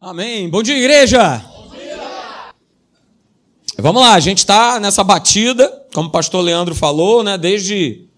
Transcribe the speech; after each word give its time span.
Amém. 0.00 0.48
Bom 0.48 0.62
dia, 0.62 0.78
igreja. 0.78 1.44
Bom 1.56 1.70
dia. 1.70 2.54
Vamos 3.78 4.00
lá, 4.00 4.14
a 4.14 4.20
gente 4.20 4.38
está 4.38 4.78
nessa 4.78 5.02
batida, 5.02 5.86
como 5.92 6.08
o 6.08 6.12
pastor 6.12 6.40
Leandro 6.40 6.72
falou, 6.72 7.24
né? 7.24 7.36
Desde, 7.36 8.08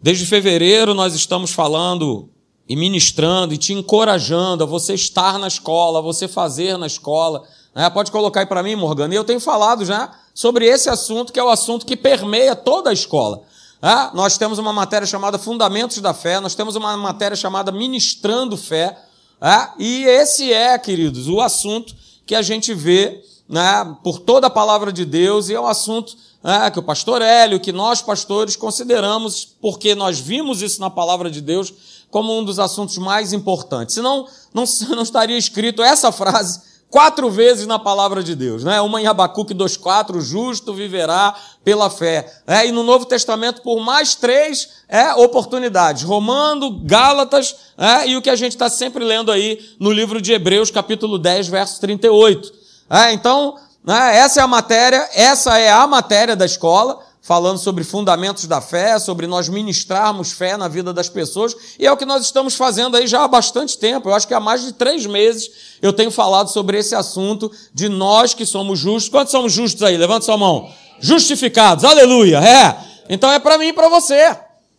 desde 0.00 0.24
fevereiro 0.24 0.94
nós 0.94 1.16
estamos 1.16 1.50
falando 1.50 2.30
e 2.68 2.76
ministrando 2.76 3.54
e 3.54 3.58
te 3.58 3.72
encorajando 3.72 4.62
a 4.62 4.66
você 4.66 4.94
estar 4.94 5.36
na 5.36 5.48
escola, 5.48 5.98
a 5.98 6.02
você 6.02 6.28
fazer 6.28 6.76
na 6.76 6.86
escola. 6.86 7.42
Né? 7.74 7.90
Pode 7.90 8.12
colocar 8.12 8.38
aí 8.38 8.46
para 8.46 8.62
mim, 8.62 8.76
Morgana. 8.76 9.12
E 9.14 9.16
eu 9.16 9.24
tenho 9.24 9.40
falado 9.40 9.84
já 9.84 10.12
sobre 10.32 10.64
esse 10.64 10.88
assunto, 10.88 11.32
que 11.32 11.40
é 11.40 11.42
o 11.42 11.50
assunto 11.50 11.84
que 11.84 11.96
permeia 11.96 12.54
toda 12.54 12.90
a 12.90 12.92
escola. 12.92 13.42
Ah, 13.82 14.12
nós 14.14 14.38
temos 14.38 14.60
uma 14.60 14.72
matéria 14.72 15.08
chamada 15.08 15.38
Fundamentos 15.40 15.98
da 15.98 16.14
Fé, 16.14 16.38
nós 16.38 16.54
temos 16.54 16.76
uma 16.76 16.96
matéria 16.96 17.36
chamada 17.36 17.72
Ministrando 17.72 18.56
Fé. 18.56 18.96
É? 19.40 19.68
E 19.78 20.04
esse 20.04 20.52
é, 20.52 20.78
queridos, 20.78 21.28
o 21.28 21.40
assunto 21.40 21.94
que 22.24 22.34
a 22.34 22.42
gente 22.42 22.72
vê 22.74 23.22
né, 23.48 23.96
por 24.02 24.18
toda 24.18 24.46
a 24.46 24.50
palavra 24.50 24.92
de 24.92 25.04
Deus, 25.04 25.48
e 25.48 25.54
é 25.54 25.60
um 25.60 25.66
assunto 25.66 26.16
né, 26.42 26.70
que 26.70 26.78
o 26.78 26.82
pastor 26.82 27.22
Hélio, 27.22 27.60
que 27.60 27.72
nós 27.72 28.02
pastores 28.02 28.56
consideramos, 28.56 29.56
porque 29.60 29.94
nós 29.94 30.18
vimos 30.18 30.62
isso 30.62 30.80
na 30.80 30.90
palavra 30.90 31.30
de 31.30 31.40
Deus, 31.40 31.72
como 32.10 32.36
um 32.36 32.44
dos 32.44 32.58
assuntos 32.58 32.96
mais 32.98 33.32
importantes. 33.32 33.94
Senão, 33.94 34.26
não, 34.54 34.64
não 34.90 35.02
estaria 35.02 35.36
escrito 35.36 35.82
essa 35.82 36.10
frase 36.10 36.60
quatro 36.96 37.28
vezes 37.30 37.66
na 37.66 37.78
palavra 37.78 38.22
de 38.22 38.34
Deus, 38.34 38.64
né? 38.64 38.80
Uma 38.80 39.02
em 39.02 39.06
Abacuque 39.06 39.54
2,4, 39.54 40.18
justo 40.18 40.72
viverá 40.72 41.34
pela 41.62 41.90
fé. 41.90 42.40
É, 42.46 42.66
e 42.66 42.72
no 42.72 42.82
Novo 42.82 43.04
Testamento, 43.04 43.60
por 43.60 43.84
mais 43.84 44.14
três 44.14 44.70
é, 44.88 45.12
oportunidades. 45.12 46.04
Romano, 46.04 46.80
Gálatas, 46.86 47.54
é, 47.76 48.08
e 48.08 48.16
o 48.16 48.22
que 48.22 48.30
a 48.30 48.34
gente 48.34 48.52
está 48.52 48.70
sempre 48.70 49.04
lendo 49.04 49.30
aí 49.30 49.60
no 49.78 49.92
livro 49.92 50.22
de 50.22 50.32
Hebreus, 50.32 50.70
capítulo 50.70 51.18
10, 51.18 51.48
verso 51.48 51.78
38. 51.82 52.50
É, 52.88 53.12
então, 53.12 53.56
né, 53.84 54.16
essa 54.16 54.40
é 54.40 54.42
a 54.42 54.46
matéria, 54.46 55.06
essa 55.12 55.58
é 55.58 55.70
a 55.70 55.86
matéria 55.86 56.34
da 56.34 56.46
escola 56.46 57.00
falando 57.26 57.58
sobre 57.58 57.82
fundamentos 57.82 58.46
da 58.46 58.60
fé, 58.60 59.00
sobre 59.00 59.26
nós 59.26 59.48
ministrarmos 59.48 60.30
fé 60.30 60.56
na 60.56 60.68
vida 60.68 60.92
das 60.92 61.08
pessoas, 61.08 61.56
e 61.76 61.84
é 61.84 61.90
o 61.90 61.96
que 61.96 62.04
nós 62.04 62.22
estamos 62.22 62.54
fazendo 62.54 62.96
aí 62.96 63.04
já 63.08 63.24
há 63.24 63.26
bastante 63.26 63.76
tempo. 63.76 64.08
Eu 64.08 64.14
acho 64.14 64.28
que 64.28 64.34
há 64.34 64.38
mais 64.38 64.62
de 64.62 64.72
três 64.72 65.04
meses 65.06 65.50
eu 65.82 65.92
tenho 65.92 66.12
falado 66.12 66.48
sobre 66.50 66.78
esse 66.78 66.94
assunto 66.94 67.50
de 67.74 67.88
nós 67.88 68.32
que 68.32 68.46
somos 68.46 68.78
justos. 68.78 69.08
Quantos 69.10 69.32
somos 69.32 69.52
justos 69.52 69.82
aí? 69.82 69.96
Levanta 69.96 70.24
sua 70.24 70.36
mão. 70.36 70.70
Justificados, 71.00 71.84
aleluia, 71.84 72.38
é. 72.38 72.78
Então 73.08 73.28
é 73.32 73.40
para 73.40 73.58
mim 73.58 73.66
e 73.66 73.72
para 73.72 73.88
você. 73.88 74.36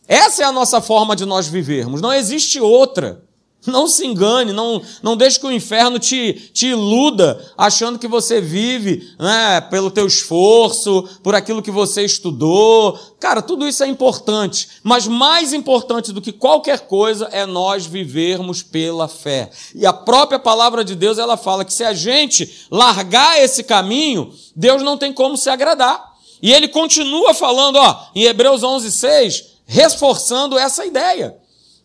Essa 0.08 0.44
é 0.44 0.46
a 0.46 0.52
nossa 0.54 0.80
forma 0.80 1.18
de 1.18 1.26
nós 1.26 1.48
vivermos, 1.48 2.00
não 2.00 2.14
existe 2.14 2.62
outra. 2.62 3.27
Não 3.68 3.88
se 3.88 4.06
engane, 4.06 4.54
não, 4.54 4.82
não 5.04 5.18
deixe 5.18 5.40
que 5.40 5.46
o 5.46 5.52
inferno 5.52 6.00
te, 6.00 6.34
te 6.54 6.68
iluda, 6.68 7.40
achando 7.58 8.00
que 8.00 8.08
você 8.08 8.40
vive 8.40 9.14
né, 9.20 9.60
pelo 9.60 9.92
teu 9.92 10.08
esforço, 10.08 11.04
por 11.22 11.36
aquilo 11.36 11.62
que 11.62 11.70
você 11.70 12.04
estudou. 12.04 12.98
Cara, 13.20 13.42
tudo 13.42 13.68
isso 13.68 13.84
é 13.84 13.88
importante, 13.88 14.70
mas 14.84 15.06
mais 15.06 15.52
importante 15.52 16.14
do 16.14 16.22
que 16.22 16.32
qualquer 16.32 16.88
coisa 16.88 17.28
é 17.32 17.46
nós 17.46 17.86
vivermos 17.86 18.64
pela 18.64 19.08
fé. 19.08 19.50
E 19.76 19.86
a 19.86 19.92
própria 19.92 20.40
palavra 20.40 20.84
de 20.84 20.96
Deus, 20.96 21.18
ela 21.18 21.36
fala 21.36 21.66
que 21.66 21.74
se 21.74 21.84
a 21.84 21.94
gente 21.94 22.68
largar 22.72 23.42
esse 23.42 23.64
caminho, 23.64 24.34
Deus 24.56 24.82
não 24.82 24.98
tem 24.98 25.12
como 25.12 25.36
se 25.36 25.50
agradar. 25.50 26.16
E 26.42 26.54
ele 26.54 26.68
continua 26.68 27.34
falando, 27.34 27.78
ó, 27.78 28.06
em 28.16 28.24
Hebreus 28.24 28.64
11, 28.64 28.92
6, 28.92 29.46
reforçando 29.66 30.58
essa 30.58 30.86
ideia 30.86 31.36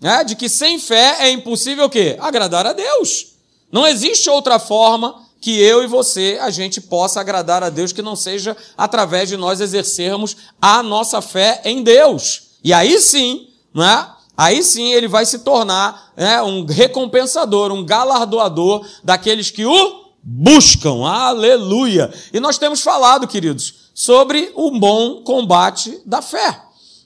né, 0.03 0.25
de 0.25 0.35
que 0.35 0.49
sem 0.49 0.81
fé 0.81 1.19
é 1.21 1.31
impossível 1.31 1.85
o 1.85 1.89
quê? 1.89 2.17
Agradar 2.21 2.67
a 2.67 2.73
Deus. 2.73 3.37
Não 3.71 3.87
existe 3.87 4.29
outra 4.29 4.59
forma 4.59 5.23
que 5.41 5.61
eu 5.61 5.85
e 5.85 5.87
você 5.87 6.39
a 6.41 6.51
gente 6.51 6.81
possa 6.81 7.21
agradar 7.21 7.63
a 7.63 7.71
Deus 7.71 7.93
que 7.93 8.03
não 8.03 8.17
seja 8.17 8.57
através 8.77 9.29
de 9.29 9.37
nós 9.37 9.61
exercermos 9.61 10.37
a 10.61 10.83
nossa 10.83 11.23
fé 11.23 11.63
em 11.65 11.85
Deus. 11.85 12.43
E 12.65 12.73
aí 12.73 13.01
sim, 13.01 13.49
né? 13.73 14.09
Aí 14.37 14.63
sim 14.65 14.93
ele 14.93 15.07
vai 15.07 15.25
se 15.25 15.39
tornar 15.39 16.13
né, 16.17 16.43
um 16.43 16.67
recompensador, 16.67 17.71
um 17.71 17.85
galardoador 17.87 18.85
daqueles 19.05 19.53
que 19.53 19.65
o 19.65 20.03
buscam. 20.21 21.07
Aleluia! 21.07 22.13
E 22.33 22.41
nós 22.41 22.59
temos 22.59 22.81
falado, 22.81 23.29
queridos, 23.29 23.91
sobre 23.95 24.51
o 24.57 24.79
bom 24.79 25.23
combate 25.23 26.01
da 26.05 26.21
fé. 26.21 26.61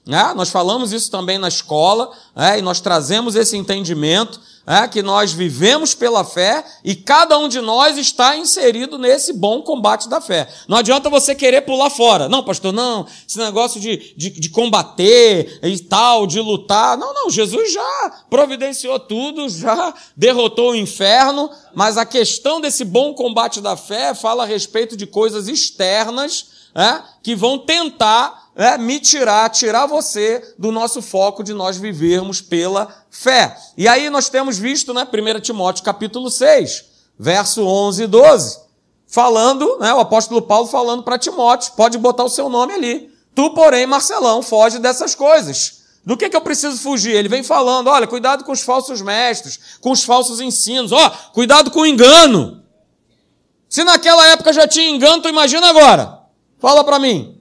É, 0.08 0.34
nós 0.34 0.50
falamos 0.50 0.92
isso 0.92 1.10
também 1.10 1.36
na 1.36 1.48
escola, 1.48 2.12
é, 2.36 2.58
e 2.58 2.62
nós 2.62 2.80
trazemos 2.80 3.34
esse 3.34 3.56
entendimento 3.56 4.40
é, 4.66 4.86
que 4.88 5.00
nós 5.00 5.32
vivemos 5.32 5.94
pela 5.94 6.24
fé 6.24 6.64
e 6.84 6.94
cada 6.94 7.38
um 7.38 7.48
de 7.48 7.60
nós 7.60 7.96
está 7.96 8.36
inserido 8.36 8.98
nesse 8.98 9.32
bom 9.32 9.62
combate 9.62 10.08
da 10.08 10.20
fé. 10.20 10.48
Não 10.66 10.78
adianta 10.78 11.08
você 11.08 11.34
querer 11.34 11.62
pular 11.62 11.88
fora. 11.88 12.28
Não, 12.28 12.42
pastor, 12.42 12.72
não, 12.72 13.06
esse 13.26 13.38
negócio 13.38 13.80
de, 13.80 14.14
de, 14.16 14.30
de 14.30 14.48
combater 14.48 15.60
e 15.62 15.78
tal, 15.78 16.26
de 16.26 16.40
lutar. 16.40 16.98
Não, 16.98 17.14
não, 17.14 17.30
Jesus 17.30 17.72
já 17.72 18.24
providenciou 18.28 18.98
tudo, 18.98 19.48
já 19.48 19.94
derrotou 20.16 20.72
o 20.72 20.76
inferno, 20.76 21.48
mas 21.74 21.96
a 21.96 22.04
questão 22.04 22.60
desse 22.60 22.84
bom 22.84 23.14
combate 23.14 23.60
da 23.60 23.76
fé 23.76 24.14
fala 24.14 24.42
a 24.42 24.46
respeito 24.46 24.96
de 24.96 25.06
coisas 25.06 25.46
externas 25.46 26.46
é, 26.74 27.02
que 27.22 27.34
vão 27.34 27.58
tentar 27.58 28.45
é, 28.56 28.78
me 28.78 28.98
tirar, 28.98 29.50
tirar 29.50 29.84
você 29.84 30.54
do 30.58 30.72
nosso 30.72 31.02
foco 31.02 31.44
de 31.44 31.52
nós 31.52 31.76
vivermos 31.76 32.40
pela 32.40 32.88
fé. 33.10 33.54
E 33.76 33.86
aí 33.86 34.08
nós 34.08 34.30
temos 34.30 34.56
visto, 34.56 34.94
né, 34.94 35.06
1 35.06 35.40
Timóteo 35.40 35.84
capítulo 35.84 36.30
6, 36.30 36.84
verso 37.18 37.62
11 37.62 38.04
e 38.04 38.06
12, 38.06 38.60
falando, 39.06 39.78
né, 39.78 39.92
o 39.92 40.00
apóstolo 40.00 40.40
Paulo 40.40 40.66
falando 40.66 41.02
para 41.02 41.18
Timóteo, 41.18 41.74
pode 41.76 41.98
botar 41.98 42.24
o 42.24 42.30
seu 42.30 42.48
nome 42.48 42.72
ali. 42.72 43.10
Tu, 43.34 43.50
porém, 43.50 43.86
Marcelão, 43.86 44.40
foge 44.40 44.78
dessas 44.78 45.14
coisas. 45.14 45.84
Do 46.02 46.16
que, 46.16 46.30
que 46.30 46.36
eu 46.36 46.40
preciso 46.40 46.78
fugir? 46.78 47.14
Ele 47.14 47.28
vem 47.28 47.42
falando, 47.42 47.88
olha, 47.88 48.06
cuidado 48.06 48.42
com 48.44 48.52
os 48.52 48.62
falsos 48.62 49.02
mestres, 49.02 49.60
com 49.82 49.90
os 49.90 50.02
falsos 50.02 50.40
ensinos, 50.40 50.92
ó, 50.92 51.10
cuidado 51.34 51.70
com 51.70 51.80
o 51.80 51.86
engano. 51.86 52.62
Se 53.68 53.84
naquela 53.84 54.26
época 54.28 54.52
já 54.52 54.66
tinha 54.66 54.88
engano, 54.88 55.20
tu 55.20 55.28
imagina 55.28 55.68
agora. 55.68 56.20
Fala 56.58 56.82
para 56.82 56.98
mim. 56.98 57.35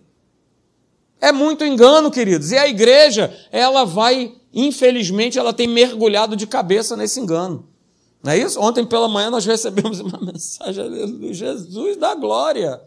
É 1.20 1.32
muito 1.32 1.64
engano, 1.64 2.12
queridos. 2.12 2.52
E 2.52 2.58
a 2.58 2.68
igreja, 2.68 3.36
ela 3.52 3.86
vai, 3.86 4.36
infelizmente, 4.54 5.40
ela 5.40 5.54
tem 5.54 5.68
mergulhado 5.68 6.36
de 6.36 6.46
cabeça 6.46 6.96
nesse 6.96 7.20
engano. 7.20 7.68
Não 8.24 8.32
é 8.32 8.38
isso? 8.38 8.60
Ontem 8.60 8.86
pela 8.86 9.08
manhã 9.08 9.30
nós 9.30 9.46
recebemos 9.48 10.00
uma 10.00 10.20
mensagem 10.20 10.90
do 11.20 11.34
Jesus 11.34 11.98
da 11.98 12.16
glória. 12.16 12.82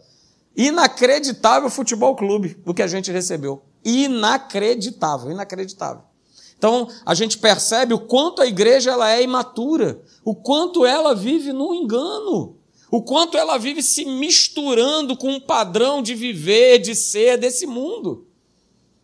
Inacreditável 0.55 1.69
futebol 1.69 2.15
clube 2.15 2.57
o 2.65 2.73
que 2.73 2.81
a 2.81 2.87
gente 2.87 3.11
recebeu. 3.11 3.63
Inacreditável, 3.83 5.31
inacreditável. 5.31 6.03
Então, 6.57 6.89
a 7.05 7.13
gente 7.13 7.37
percebe 7.37 7.93
o 7.93 7.99
quanto 7.99 8.41
a 8.41 8.45
igreja 8.45 8.91
ela 8.91 9.09
é 9.09 9.23
imatura, 9.23 10.01
o 10.25 10.35
quanto 10.35 10.85
ela 10.85 11.15
vive 11.15 11.53
no 11.53 11.73
engano, 11.73 12.57
o 12.91 13.01
quanto 13.01 13.37
ela 13.37 13.57
vive 13.57 13.83
se 13.83 14.05
misturando 14.05 15.15
com 15.15 15.29
um 15.29 15.39
padrão 15.39 16.01
de 16.01 16.15
viver, 16.15 16.79
de 16.79 16.95
ser 16.95 17.37
desse 17.37 17.65
mundo 17.67 18.29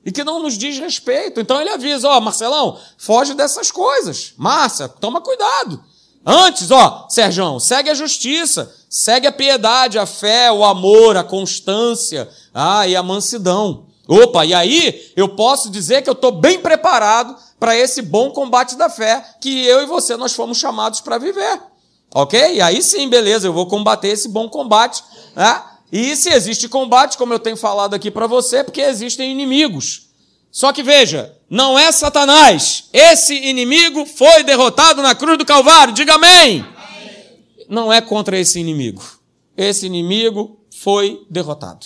e 0.06 0.12
que 0.12 0.24
não 0.24 0.42
nos 0.42 0.58
diz 0.58 0.78
respeito. 0.78 1.42
Então 1.42 1.60
ele 1.60 1.72
avisa: 1.72 2.08
ó, 2.08 2.22
Marcelão, 2.22 2.80
foge 2.98 3.34
dessas 3.34 3.72
coisas. 3.72 4.34
Márcia, 4.38 4.88
toma 4.88 5.20
cuidado. 5.20 5.84
Antes, 6.24 6.72
ó, 6.72 7.08
Serjão, 7.10 7.60
segue 7.60 7.90
a 7.90 7.96
justiça, 7.96 8.74
segue 8.90 9.28
a 9.28 9.32
piedade, 9.32 10.00
a 10.00 10.06
fé, 10.06 10.52
o 10.52 10.64
amor, 10.64 11.18
a 11.18 11.24
constância, 11.24 12.30
ah, 12.54 12.88
e 12.88 12.96
a 12.96 13.04
mansidão. 13.04 13.88
Opa, 14.08 14.46
e 14.46 14.54
aí 14.54 15.12
eu 15.16 15.30
posso 15.30 15.70
dizer 15.70 16.04
que 16.04 16.10
eu 16.10 16.14
estou 16.14 16.32
bem 16.32 16.60
preparado 16.60 17.36
para 17.60 17.76
esse 17.76 18.02
bom 18.02 18.32
combate 18.32 18.76
da 18.76 18.90
fé 18.90 19.24
que 19.42 19.66
eu 19.66 19.82
e 19.82 19.86
você 19.86 20.16
nós 20.16 20.34
fomos 20.34 20.60
chamados 20.60 21.02
para 21.02 21.18
viver. 21.18 21.60
Ok? 22.16 22.40
E 22.56 22.62
aí 22.62 22.82
sim, 22.82 23.10
beleza, 23.10 23.46
eu 23.46 23.52
vou 23.52 23.66
combater 23.66 24.08
esse 24.08 24.30
bom 24.30 24.48
combate. 24.48 25.04
Né? 25.36 25.62
E 25.92 26.16
se 26.16 26.30
existe 26.30 26.70
combate, 26.70 27.18
como 27.18 27.34
eu 27.34 27.40
tenho 27.40 27.58
falado 27.58 27.94
aqui 27.94 28.10
para 28.10 28.26
você, 28.26 28.64
porque 28.64 28.80
existem 28.80 29.30
inimigos. 29.30 30.08
Só 30.50 30.72
que 30.72 30.82
veja, 30.82 31.38
não 31.50 31.78
é 31.78 31.92
Satanás. 31.92 32.86
Esse 32.94 33.36
inimigo 33.36 34.06
foi 34.06 34.46
derrotado 34.46 35.02
na 35.02 35.14
cruz 35.14 35.38
do 35.38 35.46
Calvário. 35.46 35.94
Diga 35.94 36.14
amém. 36.14 36.62
amém. 36.62 36.66
Não 37.68 37.92
é 37.92 38.00
contra 38.00 38.40
esse 38.40 38.62
inimigo. 38.62 39.04
Esse 39.58 39.86
inimigo 39.86 40.58
foi 40.72 41.22
derrotado. 41.30 41.86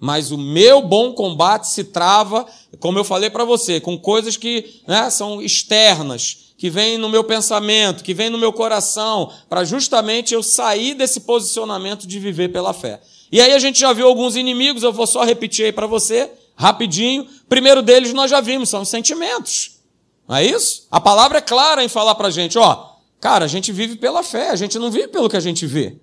Mas 0.00 0.32
o 0.32 0.36
meu 0.36 0.82
bom 0.82 1.12
combate 1.12 1.68
se 1.68 1.84
trava, 1.84 2.44
como 2.80 2.98
eu 2.98 3.04
falei 3.04 3.30
para 3.30 3.44
você, 3.44 3.80
com 3.80 3.96
coisas 3.96 4.36
que 4.36 4.82
né, 4.88 5.08
são 5.10 5.40
externas, 5.40 6.47
que 6.58 6.68
vem 6.68 6.98
no 6.98 7.08
meu 7.08 7.24
pensamento, 7.24 8.04
que 8.04 8.12
vem 8.12 8.28
no 8.28 8.36
meu 8.36 8.52
coração, 8.52 9.32
para 9.48 9.64
justamente 9.64 10.34
eu 10.34 10.42
sair 10.42 10.92
desse 10.92 11.20
posicionamento 11.20 12.06
de 12.06 12.18
viver 12.18 12.48
pela 12.48 12.74
fé. 12.74 13.00
E 13.32 13.40
aí 13.40 13.54
a 13.54 13.58
gente 13.58 13.80
já 13.80 13.94
viu 13.94 14.06
alguns 14.06 14.36
inimigos, 14.36 14.82
eu 14.82 14.92
vou 14.92 15.06
só 15.06 15.24
repetir 15.24 15.64
aí 15.64 15.72
para 15.72 15.86
você, 15.86 16.30
rapidinho. 16.54 17.26
Primeiro 17.48 17.80
deles 17.80 18.12
nós 18.12 18.30
já 18.30 18.42
vimos, 18.42 18.68
são 18.68 18.82
os 18.82 18.90
sentimentos. 18.90 19.78
Não 20.28 20.36
é 20.36 20.44
isso? 20.44 20.86
A 20.90 21.00
palavra 21.00 21.38
é 21.38 21.40
clara 21.40 21.82
em 21.82 21.88
falar 21.88 22.14
para 22.14 22.28
a 22.28 22.30
gente, 22.30 22.58
ó, 22.58 22.98
Cara, 23.20 23.44
a 23.44 23.48
gente 23.48 23.72
vive 23.72 23.96
pela 23.96 24.22
fé, 24.22 24.50
a 24.50 24.56
gente 24.56 24.78
não 24.78 24.90
vive 24.90 25.08
pelo 25.08 25.28
que 25.28 25.36
a 25.36 25.40
gente 25.40 25.66
vê. 25.66 25.96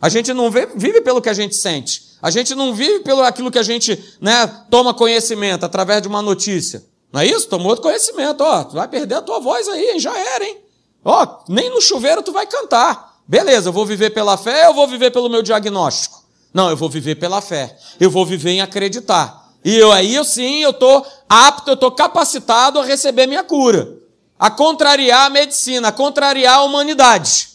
A 0.00 0.08
gente 0.08 0.32
não 0.32 0.50
vive 0.50 1.00
pelo 1.02 1.20
que 1.20 1.28
a 1.28 1.34
gente 1.34 1.54
sente. 1.54 2.14
A 2.20 2.30
gente 2.30 2.54
não 2.54 2.74
vive 2.74 3.00
pelo 3.00 3.22
aquilo 3.22 3.50
que 3.50 3.58
a 3.58 3.62
gente 3.62 4.02
né, 4.20 4.46
toma 4.70 4.94
conhecimento 4.94 5.64
através 5.64 6.02
de 6.02 6.08
uma 6.08 6.22
notícia. 6.22 6.84
Não 7.14 7.20
é 7.20 7.26
isso? 7.26 7.46
Tomou 7.46 7.76
conhecimento. 7.76 8.40
Ó, 8.42 8.64
tu 8.64 8.74
vai 8.74 8.88
perder 8.88 9.14
a 9.14 9.22
tua 9.22 9.38
voz 9.38 9.68
aí, 9.68 9.92
hein? 9.92 10.00
já 10.00 10.18
era, 10.18 10.44
hein? 10.44 10.58
Ó, 11.04 11.44
nem 11.48 11.70
no 11.70 11.80
chuveiro 11.80 12.24
tu 12.24 12.32
vai 12.32 12.44
cantar. 12.44 13.20
Beleza, 13.24 13.68
eu 13.68 13.72
vou 13.72 13.86
viver 13.86 14.10
pela 14.10 14.36
fé 14.36 14.66
ou 14.66 14.74
vou 14.74 14.88
viver 14.88 15.12
pelo 15.12 15.28
meu 15.28 15.40
diagnóstico? 15.40 16.24
Não, 16.52 16.68
eu 16.68 16.76
vou 16.76 16.88
viver 16.88 17.14
pela 17.14 17.40
fé. 17.40 17.78
Eu 18.00 18.10
vou 18.10 18.26
viver 18.26 18.50
em 18.50 18.60
acreditar. 18.60 19.48
E 19.64 19.76
eu 19.76 19.92
aí 19.92 20.12
eu 20.12 20.24
sim, 20.24 20.58
eu 20.64 20.70
estou 20.70 21.06
apto, 21.28 21.70
eu 21.70 21.74
estou 21.74 21.92
capacitado 21.92 22.80
a 22.80 22.84
receber 22.84 23.28
minha 23.28 23.44
cura. 23.44 23.96
A 24.36 24.50
contrariar 24.50 25.26
a 25.26 25.30
medicina, 25.30 25.88
a 25.88 25.92
contrariar 25.92 26.54
a 26.56 26.62
humanidade. 26.62 27.48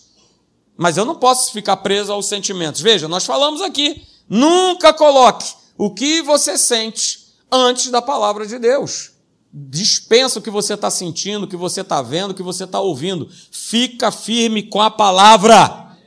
Mas 0.77 0.95
eu 0.95 1.03
não 1.03 1.15
posso 1.15 1.51
ficar 1.51 1.75
preso 1.77 2.13
aos 2.13 2.27
sentimentos. 2.29 2.79
Veja, 2.79 3.09
nós 3.09 3.25
falamos 3.25 3.61
aqui. 3.61 4.07
Nunca 4.29 4.93
coloque 4.93 5.53
o 5.77 5.93
que 5.93 6.21
você 6.21 6.57
sente 6.57 7.27
antes 7.51 7.91
da 7.91 8.01
palavra 8.01 8.47
de 8.47 8.57
Deus. 8.57 9.18
Dispensa 9.51 10.39
o 10.39 10.41
que 10.41 10.49
você 10.49 10.75
está 10.75 10.91
sentindo, 10.91 11.45
o 11.45 11.47
que 11.47 11.55
você 11.57 11.81
está 11.81 12.01
vendo, 12.01 12.31
o 12.31 12.33
que 12.33 12.43
você 12.43 12.65
está 12.65 12.79
ouvindo. 12.79 13.29
Fica 13.51 14.11
firme 14.11 14.63
com 14.63 14.79
a 14.79 14.91
palavra. 14.91 15.97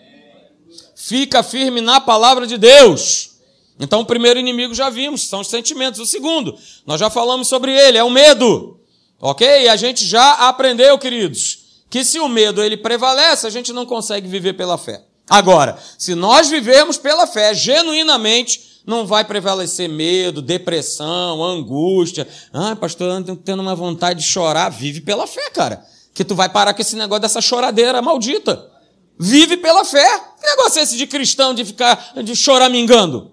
Fica 0.95 1.43
firme 1.43 1.81
na 1.81 2.01
palavra 2.01 2.47
de 2.47 2.57
Deus. 2.57 3.33
Então, 3.81 4.01
o 4.01 4.07
primeiro 4.07 4.39
inimigo 4.39 4.73
já 4.75 4.89
vimos, 4.89 5.27
são 5.27 5.41
os 5.41 5.49
sentimentos. 5.49 5.99
O 5.99 6.07
segundo, 6.07 6.57
nós 6.87 7.01
já 7.01 7.11
falamos 7.11 7.49
sobre 7.49 7.73
ele, 7.73 7.99
é 7.99 8.05
o 8.05 8.11
medo. 8.11 8.79
Ok? 9.21 9.47
E 9.47 9.69
a 9.69 9.75
gente 9.75 10.05
já 10.05 10.49
aprendeu, 10.49 10.97
queridos, 10.99 11.85
que 11.91 12.05
se 12.05 12.21
o 12.21 12.29
medo 12.29 12.63
ele 12.63 12.77
prevalece, 12.77 13.47
a 13.47 13.51
gente 13.51 13.73
não 13.73 13.85
consegue 13.85 14.29
viver 14.29 14.53
pela 14.53 14.79
fé. 14.79 15.03
Agora, 15.29 15.79
se 15.99 16.15
nós 16.15 16.49
vivermos 16.49 16.97
pela 16.97 17.27
fé 17.27 17.55
genuinamente, 17.55 18.72
não 18.87 19.07
vai 19.07 19.25
prevalecer 19.25 19.89
medo, 19.89 20.43
depressão, 20.43 21.43
angústia. 21.43 22.27
Ah, 22.53 22.75
pastor, 22.75 23.21
eu 23.21 23.25
tô 23.25 23.37
tendo 23.37 23.61
uma 23.61 23.75
vontade 23.75 24.21
de 24.21 24.27
chorar. 24.27 24.69
Vive 24.71 25.01
pela 25.01 25.27
fé, 25.27 25.51
cara. 25.51 25.85
Que 26.13 26.25
tu 26.25 26.35
vai 26.35 26.49
parar 26.49 26.75
com 26.75 26.83
esse 26.83 26.97
negócio 26.97 27.23
dessa 27.23 27.41
choradeira 27.41 28.03
maldita. 28.03 28.71
Vive 29.19 29.57
pela 29.57 29.85
fé. 29.85 30.19
Que 30.41 30.47
negócio 30.47 30.81
é 30.81 30.83
esse 30.83 30.97
de 30.97 31.07
cristão 31.07 31.55
de 31.55 31.65
ficar 31.65 32.13
de 32.23 32.35
choramingando? 32.35 33.33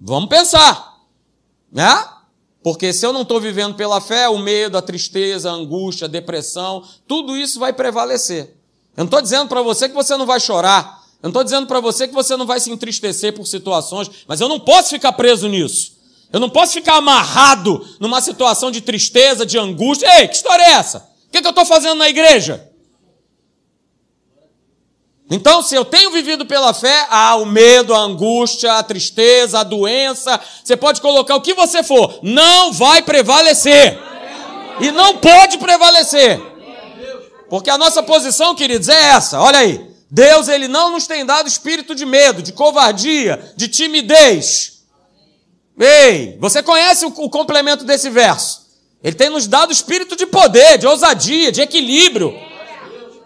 Vamos 0.00 0.28
pensar, 0.28 0.98
né? 1.72 2.08
Porque 2.62 2.92
se 2.92 3.06
eu 3.06 3.12
não 3.12 3.22
estou 3.22 3.40
vivendo 3.40 3.74
pela 3.74 4.00
fé, 4.00 4.28
o 4.28 4.38
medo, 4.38 4.76
a 4.76 4.82
tristeza, 4.82 5.50
a 5.50 5.54
angústia, 5.54 6.06
a 6.06 6.08
depressão, 6.08 6.84
tudo 7.06 7.36
isso 7.36 7.58
vai 7.58 7.72
prevalecer. 7.72 8.56
Eu 8.96 9.02
não 9.02 9.04
estou 9.04 9.22
dizendo 9.22 9.48
para 9.48 9.62
você 9.62 9.88
que 9.88 9.94
você 9.94 10.16
não 10.16 10.26
vai 10.26 10.40
chorar. 10.40 10.95
Eu 11.22 11.28
não 11.28 11.30
estou 11.30 11.44
dizendo 11.44 11.66
para 11.66 11.80
você 11.80 12.06
que 12.06 12.14
você 12.14 12.36
não 12.36 12.46
vai 12.46 12.60
se 12.60 12.70
entristecer 12.70 13.32
por 13.32 13.46
situações, 13.46 14.10
mas 14.26 14.40
eu 14.40 14.48
não 14.48 14.60
posso 14.60 14.90
ficar 14.90 15.12
preso 15.12 15.48
nisso. 15.48 15.96
Eu 16.32 16.40
não 16.40 16.50
posso 16.50 16.72
ficar 16.72 16.96
amarrado 16.96 17.86
numa 17.98 18.20
situação 18.20 18.70
de 18.70 18.80
tristeza, 18.80 19.46
de 19.46 19.58
angústia. 19.58 20.06
Ei, 20.20 20.28
que 20.28 20.36
história 20.36 20.62
é 20.62 20.72
essa? 20.72 20.98
O 21.28 21.30
que, 21.32 21.40
que 21.40 21.46
eu 21.46 21.50
estou 21.50 21.64
fazendo 21.64 21.96
na 21.96 22.08
igreja? 22.08 22.70
Então, 25.28 25.60
se 25.60 25.74
eu 25.74 25.84
tenho 25.84 26.12
vivido 26.12 26.46
pela 26.46 26.72
fé, 26.72 27.06
há 27.10 27.34
o 27.36 27.44
medo, 27.44 27.94
a 27.94 27.98
angústia, 27.98 28.74
a 28.74 28.82
tristeza, 28.82 29.58
a 29.58 29.64
doença, 29.64 30.40
você 30.62 30.76
pode 30.76 31.00
colocar 31.00 31.34
o 31.34 31.40
que 31.40 31.52
você 31.54 31.82
for, 31.82 32.20
não 32.22 32.72
vai 32.72 33.02
prevalecer. 33.02 33.98
E 34.80 34.90
não 34.92 35.16
pode 35.16 35.58
prevalecer. 35.58 36.40
Porque 37.48 37.70
a 37.70 37.78
nossa 37.78 38.02
posição, 38.02 38.54
queridos, 38.54 38.88
é 38.88 39.10
essa. 39.10 39.40
Olha 39.40 39.58
aí. 39.58 39.95
Deus, 40.10 40.48
ele 40.48 40.68
não 40.68 40.92
nos 40.92 41.06
tem 41.06 41.26
dado 41.26 41.48
espírito 41.48 41.94
de 41.94 42.06
medo, 42.06 42.42
de 42.42 42.52
covardia, 42.52 43.52
de 43.56 43.68
timidez. 43.68 44.82
Ei, 45.78 46.38
você 46.40 46.62
conhece 46.62 47.04
o, 47.04 47.08
o 47.08 47.28
complemento 47.28 47.84
desse 47.84 48.08
verso? 48.08 48.66
Ele 49.02 49.14
tem 49.14 49.28
nos 49.28 49.46
dado 49.46 49.72
espírito 49.72 50.16
de 50.16 50.26
poder, 50.26 50.78
de 50.78 50.86
ousadia, 50.86 51.52
de 51.52 51.60
equilíbrio. 51.60 52.34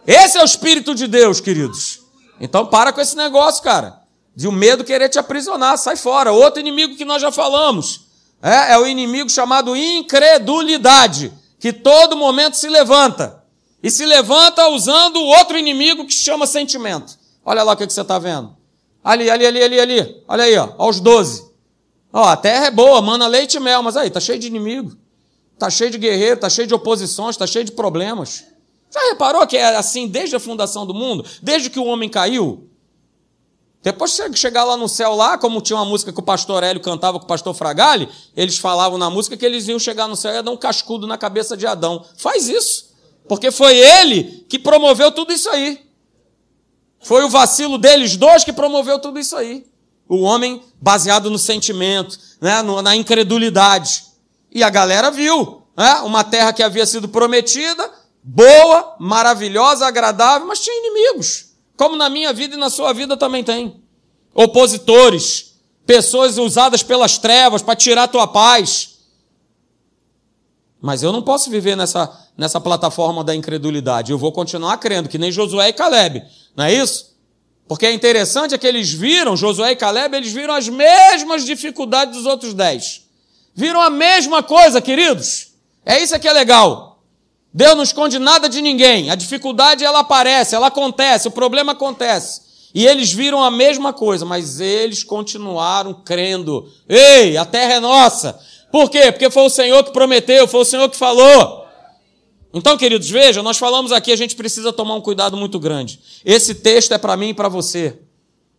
Esse 0.06 0.38
é 0.38 0.43
o 0.43 0.44
Espírito 0.44 0.94
de 0.94 1.06
Deus, 1.06 1.41
queridos. 1.41 2.00
Então 2.41 2.67
para 2.67 2.93
com 2.93 3.00
esse 3.00 3.17
negócio, 3.17 3.62
cara. 3.62 4.00
De 4.35 4.49
o 4.49 4.53
medo 4.53 4.85
querer 4.85 5.09
te 5.09 5.19
aprisionar, 5.19 5.77
sai 5.79 5.97
fora. 5.97 6.32
Outro 6.32 6.61
inimigo 6.61 6.97
que 6.97 7.05
nós 7.05 7.21
já 7.21 7.31
falamos 7.31 8.06
é, 8.43 8.73
é 8.73 8.79
o 8.79 8.87
inimigo 8.87 9.29
chamado 9.29 9.77
incredulidade, 9.77 11.32
que 11.59 11.73
todo 11.73 12.17
momento 12.17 12.56
se 12.56 12.69
levanta. 12.69 13.40
E 13.82 13.91
se 13.91 14.05
levanta 14.05 14.69
usando 14.69 15.21
outro 15.21 15.56
inimigo 15.56 16.06
que 16.06 16.12
chama 16.12 16.47
sentimento. 16.47 17.19
Olha 17.44 17.62
lá 17.62 17.73
o 17.73 17.77
que, 17.77 17.87
que 17.87 17.93
você 17.93 18.03
está 18.03 18.19
vendo. 18.19 18.55
Ali, 19.03 19.31
ali, 19.31 19.47
ali, 19.47 19.62
ali, 19.62 19.81
ali. 19.81 20.23
Olha 20.29 20.44
aí, 20.44 20.56
ó, 20.56 20.75
aos 20.77 21.00
12. 21.00 21.50
Ó, 22.12 22.25
a 22.25 22.37
terra 22.37 22.67
é 22.67 22.71
boa, 22.71 23.00
mana 23.00 23.27
leite 23.27 23.56
e 23.56 23.61
mel, 23.61 23.82
mas 23.82 23.97
aí, 23.97 24.11
tá 24.11 24.21
cheio 24.21 24.38
de 24.38 24.47
inimigo. 24.47 24.97
Tá 25.59 25.71
cheio 25.71 25.91
de 25.91 25.99
guerreiro, 25.99 26.41
tá 26.41 26.49
cheio 26.49 26.67
de 26.67 26.75
oposições, 26.75 27.37
tá 27.37 27.47
cheio 27.47 27.65
de 27.65 27.73
problemas. 27.73 28.44
Já 28.91 29.00
reparou 29.09 29.47
que 29.47 29.56
é 29.56 29.77
assim 29.77 30.09
desde 30.09 30.35
a 30.35 30.41
fundação 30.41 30.85
do 30.85 30.93
mundo? 30.93 31.25
Desde 31.43 31.71
que 31.71 31.79
o 31.79 31.85
homem 31.85 32.09
caiu? 32.09 32.69
Depois 33.82 34.15
de 34.15 34.38
chegar 34.38 34.65
lá 34.65 34.77
no 34.77 34.88
céu, 34.88 35.15
lá, 35.15 35.38
como 35.38 35.61
tinha 35.62 35.77
uma 35.77 35.87
música 35.87 36.12
que 36.12 36.21
o 36.21 36.23
pastor 36.23 36.62
Hélio 36.62 36.82
cantava 36.82 37.19
com 37.19 37.25
o 37.25 37.29
pastor 37.29 37.55
Fragale, 37.55 38.09
eles 38.37 38.59
falavam 38.59 38.99
na 38.99 39.09
música 39.09 39.38
que 39.38 39.47
eles 39.47 39.69
iam 39.69 39.79
chegar 39.79 40.06
no 40.06 40.17
céu 40.17 40.32
e 40.32 40.35
ia 40.35 40.43
dar 40.43 40.50
um 40.50 40.56
cascudo 40.56 41.06
na 41.06 41.17
cabeça 41.17 41.56
de 41.56 41.67
Adão. 41.67 42.05
Faz 42.19 42.49
isso. 42.49 42.90
Porque 43.31 43.53
foi 43.53 43.79
ele 43.79 44.44
que 44.49 44.59
promoveu 44.59 45.12
tudo 45.12 45.32
isso 45.32 45.49
aí. 45.50 45.87
Foi 47.00 47.23
o 47.23 47.29
vacilo 47.29 47.79
deles 47.79 48.17
dois 48.17 48.43
que 48.43 48.53
promoveu 48.53 48.99
tudo 48.99 49.21
isso 49.21 49.37
aí. 49.37 49.65
O 50.09 50.23
homem 50.23 50.61
baseado 50.81 51.31
no 51.31 51.38
sentimento, 51.38 52.19
né, 52.41 52.61
na 52.61 52.97
incredulidade. 52.97 54.03
E 54.50 54.65
a 54.65 54.69
galera 54.69 55.12
viu 55.12 55.62
né, 55.77 56.00
uma 56.00 56.25
terra 56.25 56.53
que 56.53 56.61
havia 56.61 56.85
sido 56.85 57.09
prometida, 57.09 57.88
boa, 58.21 58.97
maravilhosa, 58.99 59.87
agradável, 59.87 60.49
mas 60.49 60.59
tinha 60.59 60.77
inimigos. 60.77 61.50
Como 61.77 61.94
na 61.94 62.11
minha 62.11 62.32
vida 62.32 62.56
e 62.56 62.59
na 62.59 62.69
sua 62.69 62.93
vida 62.93 63.17
também 63.17 63.44
tem. 63.44 63.81
Opositores, 64.35 65.55
pessoas 65.87 66.37
usadas 66.37 66.82
pelas 66.82 67.17
trevas 67.17 67.62
para 67.62 67.77
tirar 67.77 68.03
a 68.03 68.09
tua 68.09 68.27
paz. 68.27 68.99
Mas 70.81 71.05
eu 71.05 71.12
não 71.12 71.23
posso 71.23 71.49
viver 71.49 71.77
nessa, 71.77 72.19
nessa 72.37 72.61
plataforma 72.61 73.23
da 73.23 73.35
incredulidade. 73.35 74.12
Eu 74.12 74.19
vou 74.19 74.32
continuar 74.32 74.77
crendo, 74.79 75.09
que 75.09 75.19
nem 75.19 75.31
Josué 75.31 75.69
e 75.69 75.73
Caleb. 75.73 76.23
Não 76.56 76.65
é 76.65 76.73
isso? 76.73 77.11
Porque 77.69 77.87
é 77.87 77.93
interessante 77.93 78.55
é 78.55 78.58
que 78.58 78.67
eles 78.67 78.93
viram, 78.93 79.37
Josué 79.37 79.72
e 79.72 79.77
Caleb, 79.77 80.17
eles 80.17 80.32
viram 80.32 80.55
as 80.55 80.69
mesmas 80.69 81.44
dificuldades 81.44 82.17
dos 82.17 82.27
outros 82.27 82.53
dez. 82.53 83.03
Viram 83.55 83.81
a 83.81 83.91
mesma 83.91 84.43
coisa, 84.43 84.81
queridos. 84.81 85.53
É 85.84 86.03
isso 86.03 86.19
que 86.19 86.27
é 86.27 86.32
legal. 86.32 87.01
Deus 87.53 87.77
não 87.77 87.82
esconde 87.82 88.19
nada 88.19 88.49
de 88.49 88.60
ninguém. 88.60 89.10
A 89.10 89.15
dificuldade 89.15 89.84
ela 89.84 90.01
aparece, 90.01 90.55
ela 90.55 90.69
acontece, 90.69 91.29
o 91.29 91.32
problema 91.32 91.72
acontece. 91.72 92.43
E 92.75 92.87
eles 92.87 93.13
viram 93.13 93.43
a 93.43 93.51
mesma 93.51 93.93
coisa, 93.93 94.25
mas 94.25 94.60
eles 94.60 95.03
continuaram 95.03 95.93
crendo. 95.93 96.69
Ei, 96.89 97.37
a 97.37 97.44
terra 97.44 97.75
é 97.75 97.81
nossa. 97.81 98.39
Por 98.70 98.89
quê? 98.89 99.10
Porque 99.10 99.31
foi 99.31 99.43
o 99.43 99.51
Senhor 99.51 99.82
que 99.82 99.93
prometeu, 99.93 100.46
foi 100.46 100.60
o 100.60 100.65
Senhor 100.65 100.89
que 100.89 100.96
falou. 100.96 101.67
Então, 102.53 102.77
queridos, 102.77 103.09
vejam, 103.09 103.43
nós 103.43 103.59
falamos 103.59 103.93
aqui, 103.93 104.11
a 104.13 104.17
gente 104.17 104.35
precisa 104.35 104.73
tomar 104.73 104.95
um 104.95 105.01
cuidado 105.01 105.37
muito 105.37 105.59
grande. 105.59 106.01
Esse 106.25 106.55
texto 106.55 106.93
é 106.93 106.99
para 106.99 107.17
mim 107.17 107.29
e 107.29 107.35
para 107.35 107.49
você. 107.49 107.99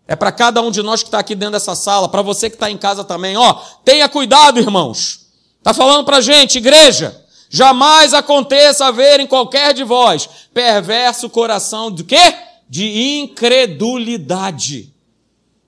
É 0.08 0.16
para 0.16 0.32
cada 0.32 0.62
um 0.62 0.72
de 0.72 0.82
nós 0.82 1.04
que 1.04 1.10
está 1.10 1.20
aqui 1.20 1.36
dentro 1.36 1.54
dessa 1.54 1.76
sala, 1.76 2.10
para 2.10 2.22
você 2.22 2.50
que 2.50 2.56
está 2.56 2.72
em 2.72 2.78
casa 2.78 3.04
também. 3.04 3.36
Ó, 3.38 3.54
tenha 3.84 4.08
cuidado, 4.08 4.60
irmãos. 4.60 5.28
Está 5.58 5.74
falando 5.74 6.06
para 6.06 6.18
a 6.18 6.22
gente, 6.22 6.58
igreja. 6.58 7.22
Jamais 7.50 8.14
aconteça 8.14 8.86
haver 8.86 9.20
em 9.20 9.28
qualquer 9.28 9.74
de 9.74 9.84
vós 9.84 10.30
perverso 10.54 11.30
coração 11.30 11.92
de 11.92 12.06
quê? 12.06 12.34
De 12.70 13.20
incredulidade. 13.20 14.94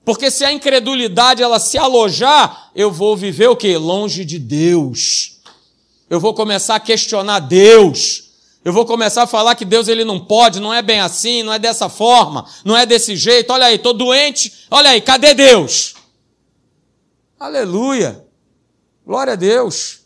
Porque 0.02 0.30
se 0.30 0.44
a 0.44 0.52
incredulidade 0.52 1.42
ela 1.42 1.58
se 1.58 1.76
alojar, 1.76 2.70
eu 2.74 2.90
vou 2.90 3.16
viver 3.16 3.48
o 3.48 3.56
quê? 3.56 3.76
Longe 3.76 4.24
de 4.24 4.38
Deus. 4.38 5.33
Eu 6.14 6.20
vou 6.20 6.32
começar 6.32 6.76
a 6.76 6.80
questionar 6.80 7.40
Deus. 7.40 8.30
Eu 8.64 8.72
vou 8.72 8.86
começar 8.86 9.24
a 9.24 9.26
falar 9.26 9.56
que 9.56 9.64
Deus 9.64 9.88
ele 9.88 10.04
não 10.04 10.20
pode, 10.20 10.60
não 10.60 10.72
é 10.72 10.80
bem 10.80 11.00
assim, 11.00 11.42
não 11.42 11.52
é 11.52 11.58
dessa 11.58 11.88
forma, 11.88 12.46
não 12.64 12.76
é 12.76 12.86
desse 12.86 13.16
jeito. 13.16 13.52
Olha 13.52 13.66
aí, 13.66 13.78
tô 13.78 13.92
doente. 13.92 14.64
Olha 14.70 14.90
aí, 14.90 15.00
cadê 15.00 15.34
Deus? 15.34 15.96
Aleluia. 17.36 18.24
Glória 19.04 19.32
a 19.32 19.36
Deus. 19.36 20.02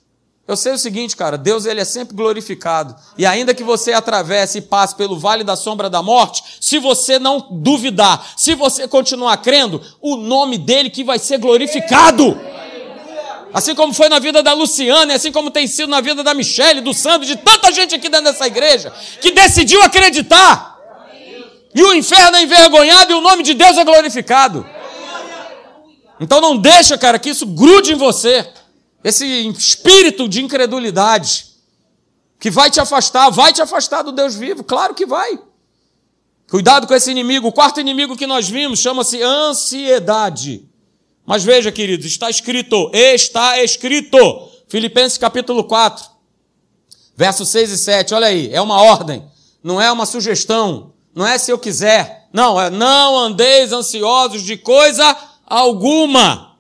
Eu 0.47 0.57
sei 0.57 0.73
o 0.73 0.79
seguinte, 0.79 1.15
cara, 1.15 1.37
Deus 1.37 1.67
ele 1.67 1.83
é 1.83 1.85
sempre 1.85 2.17
glorificado. 2.17 2.97
E 3.19 3.27
ainda 3.27 3.53
que 3.53 3.63
você 3.63 3.93
atravesse 3.93 4.57
e 4.57 4.63
passe 4.63 4.97
pelo 4.97 5.19
vale 5.19 5.45
da 5.45 5.57
sombra 5.57 5.91
da 5.91 6.03
morte, 6.03 6.43
se 6.59 6.79
você 6.79 7.19
não 7.19 7.49
duvidar, 7.51 8.33
se 8.35 8.55
você 8.55 8.89
continuar 8.89 9.37
crendo, 9.37 9.79
o 10.01 10.17
nome 10.17 10.57
dele 10.57 10.89
que 10.89 11.05
vai 11.05 11.19
ser 11.19 11.37
glorificado. 11.37 12.35
Assim 13.53 13.75
como 13.75 13.95
foi 13.95 14.09
na 14.09 14.19
vida 14.19 14.43
da 14.43 14.53
Luciana, 14.53 15.15
assim 15.15 15.33
como 15.33 15.51
tem 15.51 15.67
sido 15.67 15.89
na 15.89 16.01
vida 16.01 16.23
da 16.23 16.35
Michelle, 16.35 16.81
do 16.81 16.93
Sandro, 16.93 17.27
de 17.27 17.37
tanta 17.37 17.73
gente 17.73 17.95
aqui 17.95 18.09
dentro 18.09 18.27
dessa 18.27 18.47
igreja, 18.47 18.93
que 19.21 19.31
decidiu 19.31 19.83
acreditar. 19.83 20.77
E 21.75 21.83
o 21.83 21.95
inferno 21.95 22.37
é 22.37 22.43
envergonhado 22.43 23.13
e 23.13 23.15
o 23.15 23.21
nome 23.21 23.43
de 23.43 23.55
Deus 23.55 23.77
é 23.79 23.85
glorificado. 23.85 24.67
Então 26.21 26.41
não 26.41 26.57
deixa, 26.57 26.99
cara, 26.99 27.19
que 27.19 27.31
isso 27.31 27.47
grude 27.47 27.93
em 27.93 27.97
você. 27.97 28.51
Esse 29.03 29.49
espírito 29.49 30.29
de 30.29 30.43
incredulidade 30.43 31.47
que 32.39 32.51
vai 32.51 32.71
te 32.71 32.81
afastar, 32.81 33.31
vai 33.31 33.53
te 33.53 33.63
afastar 33.63 34.03
do 34.03 34.13
Deus 34.13 34.35
vivo, 34.35 34.63
claro 34.65 34.95
que 34.95 35.07
vai. 35.07 35.39
Cuidado 36.51 36.87
com 36.87 36.95
esse 36.95 37.11
inimigo. 37.11 37.49
O 37.49 37.53
quarto 37.53 37.81
inimigo 37.81 38.17
que 38.17 38.27
nós 38.27 38.49
vimos 38.49 38.79
chama-se 38.79 39.23
ansiedade. 39.23 40.68
Mas 41.29 41.45
veja, 41.45 41.71
queridos, 41.71 42.07
está 42.07 42.31
escrito, 42.31 42.91
está 42.95 43.63
escrito. 43.63 44.49
Filipenses 44.67 45.19
capítulo 45.19 45.63
4, 45.63 46.07
versos 47.15 47.51
6 47.51 47.71
e 47.71 47.77
7. 47.77 48.15
Olha 48.15 48.29
aí, 48.29 48.51
é 48.51 48.59
uma 48.63 48.81
ordem, 48.81 49.23
não 49.63 49.79
é 49.79 49.93
uma 49.93 50.07
sugestão, 50.07 50.95
não 51.15 51.27
é 51.27 51.37
se 51.37 51.53
eu 51.53 51.59
quiser. 51.59 52.27
Não, 52.33 52.59
é 52.59 52.71
não 52.71 53.19
andeis 53.19 53.75
ansiosos 53.75 54.43
de 54.43 54.57
coisa 54.57 55.15
alguma. 55.45 56.57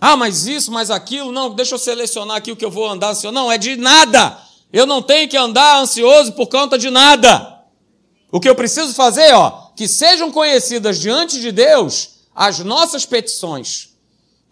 Ah, 0.00 0.16
mas 0.16 0.46
isso, 0.46 0.70
mas 0.70 0.88
aquilo, 0.88 1.32
não, 1.32 1.50
deixa 1.50 1.74
eu 1.74 1.78
selecionar 1.78 2.36
aqui 2.36 2.52
o 2.52 2.56
que 2.56 2.64
eu 2.64 2.70
vou 2.70 2.88
andar 2.88 3.10
ansioso. 3.10 3.34
Não, 3.34 3.50
é 3.50 3.58
de 3.58 3.74
nada. 3.74 4.38
Eu 4.72 4.86
não 4.86 5.02
tenho 5.02 5.28
que 5.28 5.36
andar 5.36 5.80
ansioso 5.80 6.34
por 6.34 6.46
conta 6.46 6.78
de 6.78 6.88
nada. 6.88 7.64
O 8.30 8.38
que 8.38 8.48
eu 8.48 8.54
preciso 8.54 8.94
fazer, 8.94 9.34
ó, 9.34 9.72
que 9.74 9.88
sejam 9.88 10.30
conhecidas 10.30 11.00
diante 11.00 11.40
de 11.40 11.50
Deus 11.50 12.17
as 12.38 12.60
nossas 12.60 13.04
petições, 13.04 13.88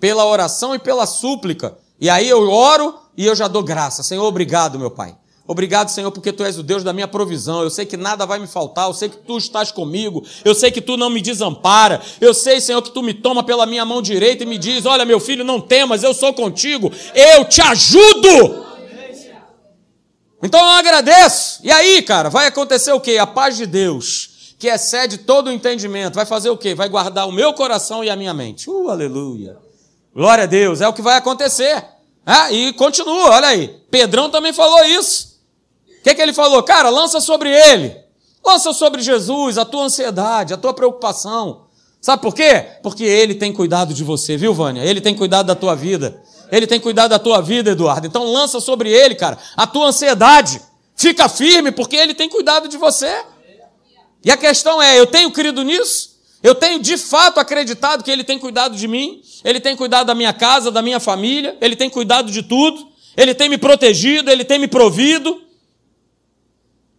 pela 0.01 0.27
oração 0.27 0.75
e 0.75 0.79
pela 0.79 1.07
súplica. 1.07 1.79
E 2.01 2.11
aí 2.11 2.29
eu 2.29 2.51
oro 2.51 2.99
e 3.17 3.25
eu 3.25 3.37
já 3.37 3.47
dou 3.47 3.63
graça. 3.63 4.03
Senhor, 4.03 4.25
obrigado, 4.25 4.77
meu 4.77 4.91
Pai. 4.91 5.17
Obrigado, 5.47 5.89
Senhor, 5.89 6.11
porque 6.11 6.33
Tu 6.33 6.43
és 6.43 6.59
o 6.59 6.65
Deus 6.65 6.83
da 6.83 6.93
minha 6.93 7.07
provisão. 7.07 7.63
Eu 7.63 7.71
sei 7.71 7.87
que 7.87 7.97
nada 7.97 8.27
vai 8.27 8.41
me 8.41 8.49
faltar. 8.49 8.89
Eu 8.89 8.93
sei 8.93 9.09
que 9.09 9.19
Tu 9.19 9.39
estás 9.39 9.71
comigo. 9.71 10.25
Eu 10.45 10.53
sei 10.53 10.73
que 10.73 10.81
Tu 10.81 10.97
não 10.97 11.09
me 11.09 11.23
desampara. 11.23 12.03
Eu 12.21 12.35
sei, 12.35 12.61
Senhor, 12.61 12.83
que 12.83 12.91
Tu 12.91 13.01
me 13.05 13.15
toma 13.15 13.45
pela 13.45 13.65
minha 13.65 13.85
mão 13.85 14.03
direita 14.03 14.43
e 14.43 14.47
me 14.47 14.59
diz: 14.59 14.85
Olha, 14.85 15.05
meu 15.05 15.21
filho, 15.21 15.45
não 15.45 15.61
temas, 15.61 16.03
eu 16.03 16.13
sou 16.13 16.35
contigo. 16.35 16.91
Eu 17.15 17.45
te 17.45 17.61
ajudo. 17.61 18.67
Então 20.43 20.59
eu 20.59 20.71
agradeço. 20.71 21.61
E 21.63 21.71
aí, 21.71 22.03
cara, 22.03 22.29
vai 22.29 22.49
acontecer 22.49 22.91
o 22.91 23.01
quê? 23.01 23.17
A 23.17 23.27
paz 23.29 23.57
de 23.57 23.65
Deus, 23.65 24.36
que 24.59 24.69
excede 24.69 25.19
todo 25.19 25.49
o 25.49 25.53
entendimento, 25.53 26.15
vai 26.15 26.27
fazer 26.27 26.51
o 26.51 26.57
quê? 26.57 26.75
Vai 26.75 26.89
guardar 26.89 27.29
o 27.29 27.33
meu 27.33 27.53
coração 27.53 28.03
e 28.03 28.11
a 28.11 28.17
minha 28.17 28.33
mente. 28.33 28.71
Uh, 28.71 28.89
aleluia. 28.89 29.57
Glória 30.15 30.45
a 30.45 30.47
Deus, 30.47 30.81
é 30.81 30.89
o 30.89 30.93
que 30.93 31.03
vai 31.03 31.17
acontecer. 31.17 31.85
Ah, 32.25 32.51
e 32.51 32.73
continua, 32.73 33.31
olha 33.31 33.49
aí. 33.49 33.69
Pedrão 33.91 34.31
também 34.31 34.53
falou 34.53 34.85
isso 34.85 35.37
que, 36.07 36.15
que 36.15 36.23
ele 36.23 36.33
falou? 36.33 36.63
Cara, 36.63 36.89
lança 36.89 37.21
sobre 37.21 37.51
ele. 37.51 37.97
Lança 38.45 38.73
sobre 38.73 39.03
Jesus 39.03 39.59
a 39.59 39.65
tua 39.65 39.85
ansiedade, 39.85 40.55
a 40.55 40.57
tua 40.57 40.73
preocupação. 40.73 41.63
Sabe 42.01 42.23
por 42.23 42.33
quê? 42.33 42.65
Porque 42.81 43.03
ele 43.03 43.35
tem 43.35 43.53
cuidado 43.53 43.93
de 43.93 44.05
você, 44.05 44.37
viu, 44.37 44.55
Vânia? 44.55 44.85
Ele 44.85 45.01
tem 45.01 45.17
cuidado 45.17 45.47
da 45.47 45.57
tua 45.57 45.75
vida. 45.75 46.23
Ele 46.53 46.65
tem 46.65 46.79
cuidado 46.79 47.11
da 47.11 47.19
tua 47.19 47.41
vida, 47.41 47.73
Eduardo. 47.73 48.07
Então 48.07 48.23
lança 48.23 48.61
sobre 48.61 48.89
ele, 48.89 49.17
cara, 49.17 49.37
a 49.57 49.67
tua 49.67 49.89
ansiedade. 49.89 50.63
Fica 50.95 51.29
firme, 51.29 51.73
porque 51.73 51.97
ele 51.97 52.15
tem 52.15 52.29
cuidado 52.29 52.69
de 52.69 52.77
você. 52.77 53.25
E 54.27 54.31
a 54.33 54.37
questão 54.37 54.83
é: 54.83 54.99
eu 54.99 55.07
tenho 55.07 55.31
crido 55.31 55.63
nisso? 55.63 56.17
Eu 56.43 56.57
tenho 56.57 56.81
de 56.81 56.99
fato 56.99 57.39
acreditado 57.39 58.03
que 58.03 58.11
ele 58.11 58.25
tem 58.25 58.41
cuidado 58.41 58.77
de 58.77 58.89
mim? 58.89 59.23
Ele 59.45 59.61
tem 59.61 59.77
cuidado 59.77 60.09
da 60.09 60.17
minha 60.17 60.33
casa, 60.33 60.69
da 60.73 60.83
minha 60.83 60.99
família? 60.99 61.57
Ele 61.61 61.77
tem 61.77 61.89
cuidado 61.89 62.31
de 62.31 62.43
tudo? 62.43 62.89
Ele 63.17 63.33
tem 63.33 63.49
me 63.49 63.57
protegido? 63.57 64.29
Ele 64.29 64.45
tem 64.45 64.59
me 64.59 64.67
provido? 64.67 65.41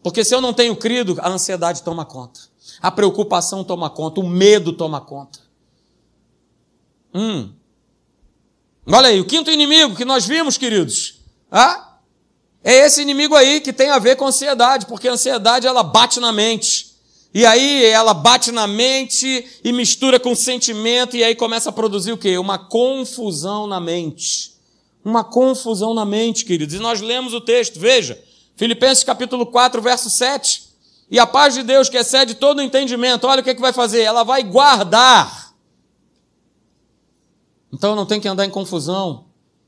Porque 0.02 0.24
se 0.24 0.34
eu 0.34 0.40
não 0.40 0.54
tenho 0.54 0.74
crido, 0.78 1.18
a 1.20 1.28
ansiedade 1.28 1.84
toma 1.84 2.06
conta, 2.06 2.40
a 2.82 2.90
preocupação 2.90 3.62
toma 3.62 3.90
conta, 3.90 4.22
o 4.22 4.26
medo 4.26 4.72
toma 4.72 5.02
conta. 5.02 5.40
Hum. 7.14 7.52
Olha 8.88 9.10
aí, 9.10 9.20
o 9.20 9.26
quinto 9.26 9.52
inimigo 9.52 9.98
que 9.98 10.06
nós 10.06 10.26
vimos, 10.26 10.58
queridos, 10.58 11.20
ah, 11.52 11.98
é 12.64 12.86
esse 12.86 13.02
inimigo 13.02 13.36
aí 13.36 13.60
que 13.60 13.74
tem 13.74 13.90
a 13.90 14.00
ver 14.00 14.16
com 14.16 14.28
ansiedade, 14.28 14.86
porque 14.86 15.10
a 15.10 15.14
ansiedade 15.14 15.68
ela 15.68 15.84
bate 15.84 16.22
na 16.22 16.32
mente. 16.32 16.87
E 17.34 17.46
aí 17.46 17.86
ela 17.86 18.14
bate 18.14 18.52
na 18.52 18.66
mente 18.66 19.46
e 19.64 19.72
mistura 19.72 20.20
com 20.20 20.34
sentimento 20.34 21.16
e 21.16 21.24
aí 21.24 21.36
começa 21.36 21.70
a 21.70 21.74
produzir 21.74 22.12
o 22.12 22.18
quê? 22.18 22.38
Uma 22.38 22.58
confusão 22.58 23.68
na 23.68 23.80
mente. 23.80 24.54
Uma 25.04 25.24
confusão 25.24 25.94
na 25.94 26.06
mente, 26.06 26.46
queridos. 26.46 26.76
E 26.76 26.80
nós 26.80 27.02
lemos 27.02 27.34
o 27.34 27.42
texto, 27.42 27.80
veja. 27.80 28.22
Filipenses 28.56 29.04
capítulo 29.04 29.46
4, 29.46 29.82
verso 29.82 30.10
7. 30.10 30.64
E 31.10 31.20
a 31.20 31.28
paz 31.28 31.54
de 31.54 31.64
Deus, 31.64 31.88
que 31.88 31.98
excede 31.98 32.36
todo 32.36 32.60
o 32.60 32.62
entendimento, 32.62 33.28
olha 33.28 33.42
o 33.42 33.44
que, 33.44 33.52
é 33.52 33.56
que 33.56 33.62
vai 33.62 33.72
fazer? 33.72 34.02
Ela 34.02 34.24
vai 34.24 34.44
guardar. 34.44 35.54
Então 37.72 37.96
não 37.96 38.06
tem 38.06 38.20
que 38.20 38.28
andar 38.28 38.46
em 38.46 38.50
confusão. 38.50 39.26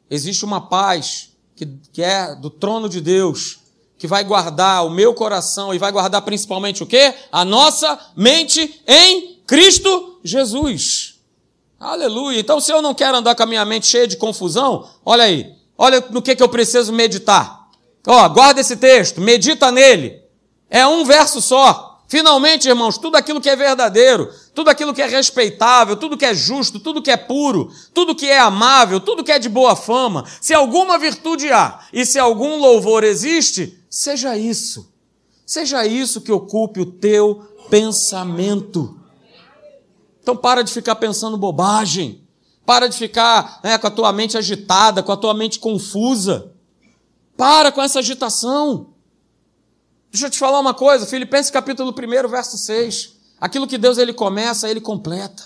Existe 0.09 0.43
uma 0.43 0.59
paz 0.59 1.29
que, 1.55 1.65
que 1.93 2.01
é 2.01 2.35
do 2.35 2.49
trono 2.49 2.89
de 2.89 2.99
Deus, 2.99 3.59
que 3.99 4.07
vai 4.07 4.23
guardar 4.23 4.85
o 4.85 4.89
meu 4.89 5.13
coração 5.13 5.73
e 5.73 5.77
vai 5.77 5.91
guardar 5.91 6.21
principalmente 6.21 6.81
o 6.81 6.87
quê? 6.87 7.13
A 7.29 7.43
nossa 7.43 7.99
mente 8.15 8.81
em 8.87 9.41
Cristo 9.45 10.19
Jesus. 10.23 11.15
Aleluia. 11.77 12.39
Então, 12.39 12.61
se 12.61 12.71
eu 12.71 12.81
não 12.81 12.93
quero 12.93 13.17
andar 13.17 13.35
com 13.35 13.43
a 13.43 13.45
minha 13.45 13.65
mente 13.65 13.87
cheia 13.87 14.07
de 14.07 14.15
confusão, 14.15 14.87
olha 15.05 15.25
aí, 15.25 15.53
olha 15.77 16.01
no 16.11 16.21
que, 16.21 16.33
que 16.33 16.41
eu 16.41 16.47
preciso 16.47 16.93
meditar. 16.93 17.67
Ó, 18.07 18.29
guarda 18.29 18.61
esse 18.61 18.77
texto, 18.77 19.19
medita 19.19 19.69
nele. 19.69 20.21
É 20.69 20.87
um 20.87 21.03
verso 21.03 21.41
só. 21.41 21.89
Finalmente, 22.07 22.67
irmãos, 22.67 22.97
tudo 22.97 23.17
aquilo 23.17 23.39
que 23.41 23.49
é 23.49 23.55
verdadeiro, 23.55 24.33
tudo 24.55 24.69
aquilo 24.69 24.93
que 24.93 25.01
é 25.01 25.07
respeitável, 25.07 25.95
tudo 25.95 26.17
que 26.17 26.25
é 26.25 26.33
justo, 26.33 26.79
tudo 26.79 27.01
que 27.01 27.11
é 27.11 27.17
puro, 27.17 27.71
tudo 27.93 28.15
que 28.15 28.25
é 28.25 28.39
amável, 28.39 28.99
tudo 28.99 29.23
que 29.23 29.31
é 29.31 29.37
de 29.37 29.47
boa 29.47 29.75
fama, 29.75 30.25
se 30.41 30.53
alguma 30.53 30.97
virtude 30.97 31.51
há 31.51 31.79
e 31.93 32.05
se 32.05 32.17
algum 32.17 32.57
louvor 32.57 33.03
existe, 33.03 33.78
seja 33.89 34.37
isso. 34.37 34.93
Seja 35.45 35.85
isso 35.85 36.21
que 36.21 36.31
ocupe 36.31 36.79
o 36.79 36.85
teu 36.85 37.47
pensamento. 37.69 38.99
Então 40.21 40.37
para 40.37 40.63
de 40.63 40.71
ficar 40.71 40.95
pensando 40.95 41.37
bobagem. 41.37 42.21
Para 42.65 42.87
de 42.87 42.95
ficar 42.95 43.59
né, 43.63 43.77
com 43.79 43.87
a 43.87 43.91
tua 43.91 44.13
mente 44.13 44.37
agitada, 44.37 45.01
com 45.01 45.11
a 45.11 45.17
tua 45.17 45.33
mente 45.33 45.57
confusa. 45.57 46.51
Para 47.35 47.71
com 47.71 47.81
essa 47.81 47.99
agitação. 47.99 48.93
Deixa 50.11 50.27
eu 50.27 50.29
te 50.29 50.37
falar 50.37 50.59
uma 50.59 50.73
coisa, 50.73 51.05
Filipenses 51.05 51.51
capítulo 51.51 51.91
1, 51.91 52.27
verso 52.27 52.57
6. 52.57 53.13
Aquilo 53.41 53.67
que 53.67 53.77
Deus 53.77 53.97
ele 53.97 54.13
começa, 54.13 54.69
ele 54.69 54.81
completa. 54.81 55.43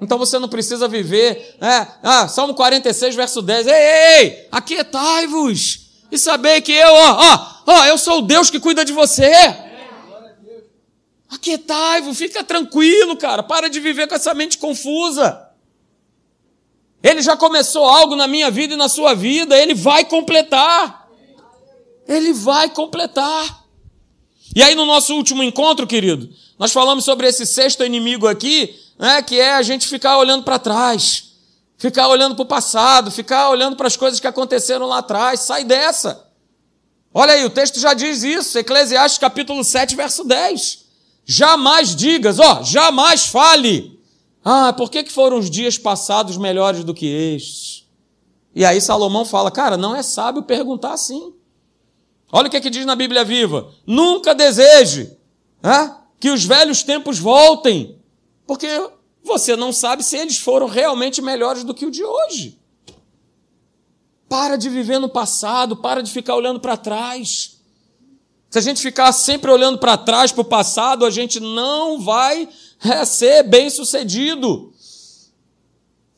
Então 0.00 0.18
você 0.18 0.38
não 0.38 0.48
precisa 0.48 0.88
viver, 0.88 1.56
né? 1.60 1.88
Ah, 2.02 2.26
Salmo 2.26 2.54
46, 2.54 3.14
verso 3.14 3.42
10. 3.42 3.66
Ei, 3.66 3.72
ei, 3.72 4.24
ei, 4.24 4.48
aquietai-vos 4.50 5.89
e 6.10 6.18
saber 6.18 6.60
que 6.60 6.72
eu, 6.72 6.92
ó, 6.92 7.12
ó, 7.12 7.46
ó, 7.66 7.84
eu 7.86 7.96
sou 7.96 8.18
o 8.18 8.22
Deus 8.22 8.50
que 8.50 8.60
cuida 8.60 8.84
de 8.84 8.92
você. 8.92 9.32
Aquietai-vos, 11.30 12.18
fica 12.18 12.42
tranquilo, 12.42 13.16
cara. 13.16 13.42
Para 13.42 13.70
de 13.70 13.78
viver 13.78 14.08
com 14.08 14.14
essa 14.16 14.34
mente 14.34 14.58
confusa. 14.58 15.48
Ele 17.02 17.22
já 17.22 17.36
começou 17.36 17.84
algo 17.84 18.16
na 18.16 18.26
minha 18.26 18.50
vida 18.50 18.74
e 18.74 18.76
na 18.76 18.88
sua 18.88 19.14
vida, 19.14 19.56
ele 19.56 19.74
vai 19.74 20.04
completar. 20.04 21.08
Ele 22.06 22.32
vai 22.32 22.68
completar. 22.68 23.64
E 24.54 24.62
aí, 24.62 24.74
no 24.74 24.84
nosso 24.84 25.14
último 25.14 25.42
encontro, 25.42 25.86
querido, 25.86 26.28
nós 26.58 26.72
falamos 26.72 27.04
sobre 27.04 27.28
esse 27.28 27.46
sexto 27.46 27.84
inimigo 27.84 28.26
aqui, 28.26 28.74
né, 28.98 29.22
que 29.22 29.38
é 29.38 29.52
a 29.52 29.62
gente 29.62 29.86
ficar 29.86 30.18
olhando 30.18 30.42
para 30.42 30.58
trás, 30.58 31.29
ficar 31.80 32.06
olhando 32.08 32.36
para 32.36 32.42
o 32.42 32.46
passado, 32.46 33.10
ficar 33.10 33.48
olhando 33.48 33.74
para 33.74 33.86
as 33.86 33.96
coisas 33.96 34.20
que 34.20 34.26
aconteceram 34.26 34.86
lá 34.86 34.98
atrás. 34.98 35.40
Sai 35.40 35.64
dessa. 35.64 36.28
Olha 37.12 37.32
aí, 37.32 37.44
o 37.44 37.50
texto 37.50 37.80
já 37.80 37.94
diz 37.94 38.22
isso, 38.22 38.56
Eclesiastes 38.58 39.18
capítulo 39.18 39.64
7, 39.64 39.96
verso 39.96 40.22
10. 40.22 40.84
Jamais 41.24 41.96
digas, 41.96 42.38
ó, 42.38 42.62
jamais 42.62 43.26
fale 43.26 43.98
ah, 44.44 44.72
por 44.72 44.90
que, 44.90 45.02
que 45.02 45.12
foram 45.12 45.38
os 45.38 45.50
dias 45.50 45.76
passados 45.76 46.36
melhores 46.36 46.84
do 46.84 46.94
que 46.94 47.06
estes? 47.06 47.88
E 48.54 48.64
aí 48.64 48.80
Salomão 48.80 49.24
fala, 49.24 49.50
cara, 49.50 49.76
não 49.76 49.96
é 49.96 50.02
sábio 50.02 50.42
perguntar 50.42 50.92
assim. 50.92 51.32
Olha 52.30 52.48
o 52.48 52.50
que, 52.50 52.60
que 52.60 52.70
diz 52.70 52.86
na 52.86 52.94
Bíblia 52.94 53.24
Viva. 53.24 53.72
Nunca 53.86 54.34
deseje 54.34 55.16
é, 55.62 55.90
que 56.18 56.30
os 56.30 56.44
velhos 56.44 56.82
tempos 56.82 57.18
voltem, 57.18 57.98
porque 58.46 58.68
você 59.22 59.56
não 59.56 59.72
sabe 59.72 60.02
se 60.02 60.16
eles 60.16 60.38
foram 60.38 60.66
realmente 60.66 61.20
melhores 61.20 61.64
do 61.64 61.74
que 61.74 61.86
o 61.86 61.90
de 61.90 62.02
hoje. 62.02 62.58
Para 64.28 64.56
de 64.56 64.68
viver 64.68 64.98
no 64.98 65.08
passado, 65.08 65.76
para 65.76 66.02
de 66.02 66.10
ficar 66.10 66.34
olhando 66.36 66.60
para 66.60 66.76
trás. 66.76 67.58
Se 68.48 68.58
a 68.58 68.62
gente 68.62 68.82
ficar 68.82 69.12
sempre 69.12 69.50
olhando 69.50 69.78
para 69.78 69.96
trás, 69.96 70.32
para 70.32 70.40
o 70.42 70.44
passado, 70.44 71.04
a 71.04 71.10
gente 71.10 71.38
não 71.38 72.00
vai 72.00 72.48
ser 73.06 73.44
bem 73.44 73.70
sucedido. 73.70 74.72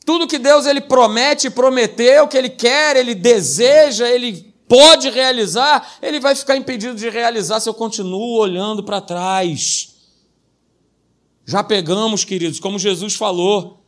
Tudo 0.05 0.27
que 0.27 0.39
Deus 0.39 0.65
ele 0.65 0.81
promete, 0.81 1.49
prometeu, 1.49 2.27
que 2.27 2.37
ele 2.37 2.49
quer, 2.49 2.95
ele 2.95 3.15
deseja, 3.15 4.09
ele 4.09 4.53
pode 4.67 5.09
realizar, 5.09 5.97
ele 6.01 6.19
vai 6.19 6.35
ficar 6.35 6.57
impedido 6.57 6.95
de 6.95 7.09
realizar 7.09 7.59
se 7.59 7.69
eu 7.69 7.73
continuo 7.73 8.39
olhando 8.39 8.83
para 8.83 8.99
trás. 8.99 9.92
Já 11.45 11.63
pegamos, 11.63 12.23
queridos, 12.23 12.59
como 12.59 12.79
Jesus 12.79 13.15
falou, 13.15 13.83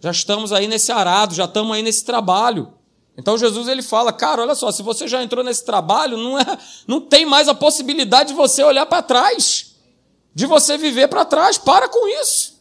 já 0.00 0.10
estamos 0.10 0.52
aí 0.52 0.66
nesse 0.66 0.90
arado, 0.90 1.34
já 1.34 1.44
estamos 1.44 1.74
aí 1.74 1.82
nesse 1.82 2.04
trabalho. 2.04 2.72
Então 3.16 3.36
Jesus 3.36 3.66
ele 3.66 3.82
fala, 3.82 4.12
cara, 4.12 4.42
olha 4.42 4.54
só, 4.54 4.70
se 4.70 4.82
você 4.82 5.08
já 5.08 5.22
entrou 5.22 5.42
nesse 5.42 5.64
trabalho, 5.64 6.16
não, 6.16 6.38
é, 6.38 6.58
não 6.86 7.00
tem 7.00 7.26
mais 7.26 7.48
a 7.48 7.54
possibilidade 7.54 8.30
de 8.30 8.34
você 8.34 8.62
olhar 8.62 8.86
para 8.86 9.02
trás, 9.02 9.74
de 10.34 10.46
você 10.46 10.78
viver 10.78 11.08
para 11.08 11.24
trás. 11.24 11.58
Para 11.58 11.88
com 11.88 12.06
isso. 12.20 12.58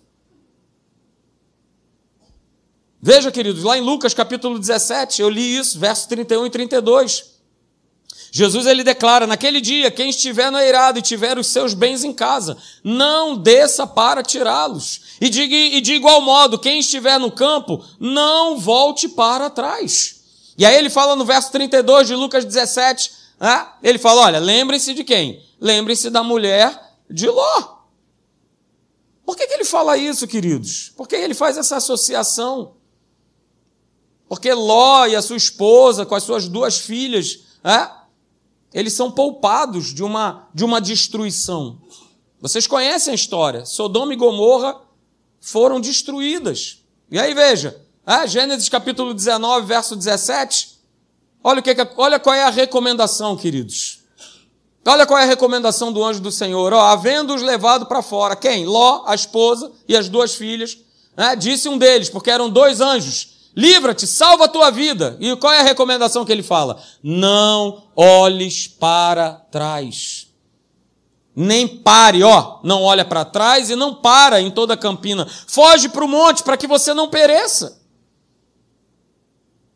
Veja, 2.99 3.31
queridos, 3.31 3.63
lá 3.63 3.77
em 3.77 3.81
Lucas 3.81 4.13
capítulo 4.13 4.57
17, 4.57 5.21
eu 5.21 5.29
li 5.29 5.57
isso, 5.57 5.79
versos 5.79 6.07
31 6.07 6.47
e 6.47 6.49
32. 6.49 7.36
Jesus 8.31 8.65
ele 8.65 8.83
declara: 8.83 9.25
naquele 9.25 9.61
dia, 9.61 9.89
quem 9.89 10.09
estiver 10.09 10.51
no 10.51 10.59
eirado 10.59 10.99
e 10.99 11.01
tiver 11.01 11.37
os 11.37 11.47
seus 11.47 11.73
bens 11.73 12.03
em 12.03 12.13
casa, 12.13 12.57
não 12.83 13.37
desça 13.37 13.87
para 13.87 14.21
tirá-los. 14.21 15.01
E 15.19 15.29
de, 15.29 15.41
e 15.41 15.81
de 15.81 15.93
igual 15.93 16.21
modo, 16.21 16.59
quem 16.59 16.79
estiver 16.79 17.19
no 17.19 17.31
campo, 17.31 17.83
não 17.99 18.57
volte 18.57 19.07
para 19.07 19.49
trás. 19.49 20.21
E 20.57 20.65
aí 20.65 20.75
ele 20.75 20.89
fala 20.89 21.15
no 21.15 21.25
verso 21.25 21.51
32 21.51 22.07
de 22.07 22.15
Lucas 22.15 22.43
17, 22.43 23.11
né? 23.39 23.67
ele 23.81 23.97
fala: 23.97 24.21
olha, 24.21 24.39
lembrem-se 24.39 24.93
de 24.93 25.03
quem? 25.03 25.43
Lembrem-se 25.59 26.09
da 26.09 26.23
mulher 26.23 26.79
de 27.09 27.27
Ló. 27.27 27.77
Por 29.25 29.35
que, 29.35 29.45
que 29.45 29.53
ele 29.53 29.65
fala 29.65 29.97
isso, 29.97 30.27
queridos? 30.27 30.93
Por 30.95 31.07
que 31.07 31.15
ele 31.15 31.33
faz 31.33 31.57
essa 31.57 31.77
associação? 31.77 32.75
Porque 34.29 34.53
Ló 34.53 35.05
e 35.05 35.15
a 35.15 35.21
sua 35.21 35.37
esposa, 35.37 36.05
com 36.05 36.15
as 36.15 36.23
suas 36.23 36.47
duas 36.47 36.77
filhas, 36.77 37.39
né? 37.63 37.91
Eles 38.73 38.93
são 38.93 39.11
poupados 39.11 39.93
de 39.93 40.03
uma, 40.03 40.47
de 40.53 40.63
uma 40.63 40.79
destruição. 40.81 41.79
Vocês 42.39 42.67
conhecem 42.67 43.11
a 43.11 43.15
história. 43.15 43.65
Sodoma 43.65 44.13
e 44.13 44.17
Gomorra 44.17 44.79
foram 45.39 45.79
destruídas. 45.79 46.83
E 47.09 47.17
aí 47.17 47.33
veja, 47.33 47.81
ah, 48.05 48.25
Gênesis 48.25 48.69
capítulo 48.69 49.13
19, 49.13 49.65
verso 49.65 49.95
17. 49.95 50.77
Olha, 51.43 51.59
o 51.59 51.63
que, 51.63 51.75
olha 51.97 52.19
qual 52.19 52.35
é 52.35 52.43
a 52.43 52.49
recomendação, 52.49 53.37
queridos. 53.37 53.99
Olha 54.85 55.05
qual 55.05 55.19
é 55.19 55.23
a 55.23 55.27
recomendação 55.27 55.91
do 55.91 56.03
anjo 56.03 56.21
do 56.21 56.31
Senhor. 56.31 56.73
Havendo-os 56.73 57.41
levado 57.41 57.85
para 57.85 58.01
fora, 58.01 58.35
quem? 58.35 58.65
Ló, 58.65 59.03
a 59.05 59.15
esposa 59.15 59.71
e 59.87 59.95
as 59.95 60.07
duas 60.07 60.35
filhas. 60.35 60.77
Né? 61.15 61.35
Disse 61.35 61.67
um 61.67 61.77
deles, 61.77 62.09
porque 62.09 62.31
eram 62.31 62.49
dois 62.49 62.79
anjos: 62.79 63.36
livra-te, 63.57 64.07
salva 64.07 64.45
a 64.45 64.47
tua 64.47 64.69
vida. 64.69 65.17
E 65.19 65.35
qual 65.35 65.51
é 65.51 65.59
a 65.59 65.63
recomendação 65.63 66.23
que 66.23 66.31
ele 66.31 66.43
fala? 66.43 66.81
Não 67.03 67.83
olhes 67.95 68.67
para 68.67 69.33
trás 69.51 70.27
nem 71.39 71.67
pare, 71.67 72.23
ó, 72.23 72.57
não 72.63 72.81
olha 72.81 73.05
para 73.05 73.23
trás 73.23 73.69
e 73.69 73.75
não 73.75 73.93
para 73.93 74.41
em 74.41 74.49
toda 74.49 74.73
a 74.73 74.77
campina. 74.77 75.27
Foge 75.45 75.87
para 75.87 76.03
o 76.03 76.07
monte 76.07 76.41
para 76.41 76.57
que 76.57 76.65
você 76.65 76.95
não 76.95 77.09
pereça. 77.09 77.79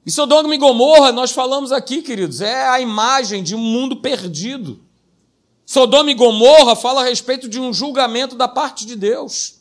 E 0.04 0.10
Sodoma 0.10 0.56
e 0.56 0.58
Gomorra, 0.58 1.12
nós 1.12 1.30
falamos 1.30 1.72
aqui, 1.72 2.02
queridos, 2.02 2.42
é 2.42 2.68
a 2.68 2.82
imagem 2.82 3.44
de 3.44 3.54
um 3.54 3.60
mundo 3.60 3.98
perdido. 3.98 4.82
Sodoma 5.64 6.10
e 6.10 6.16
Gomorra 6.16 6.76
fala 6.76 7.02
a 7.02 7.06
respeito 7.06 7.48
de 7.48 7.60
um 7.60 7.72
julgamento 7.72 8.36
da 8.36 8.48
parte 8.48 8.84
de 8.84 8.96
Deus. 8.96 9.61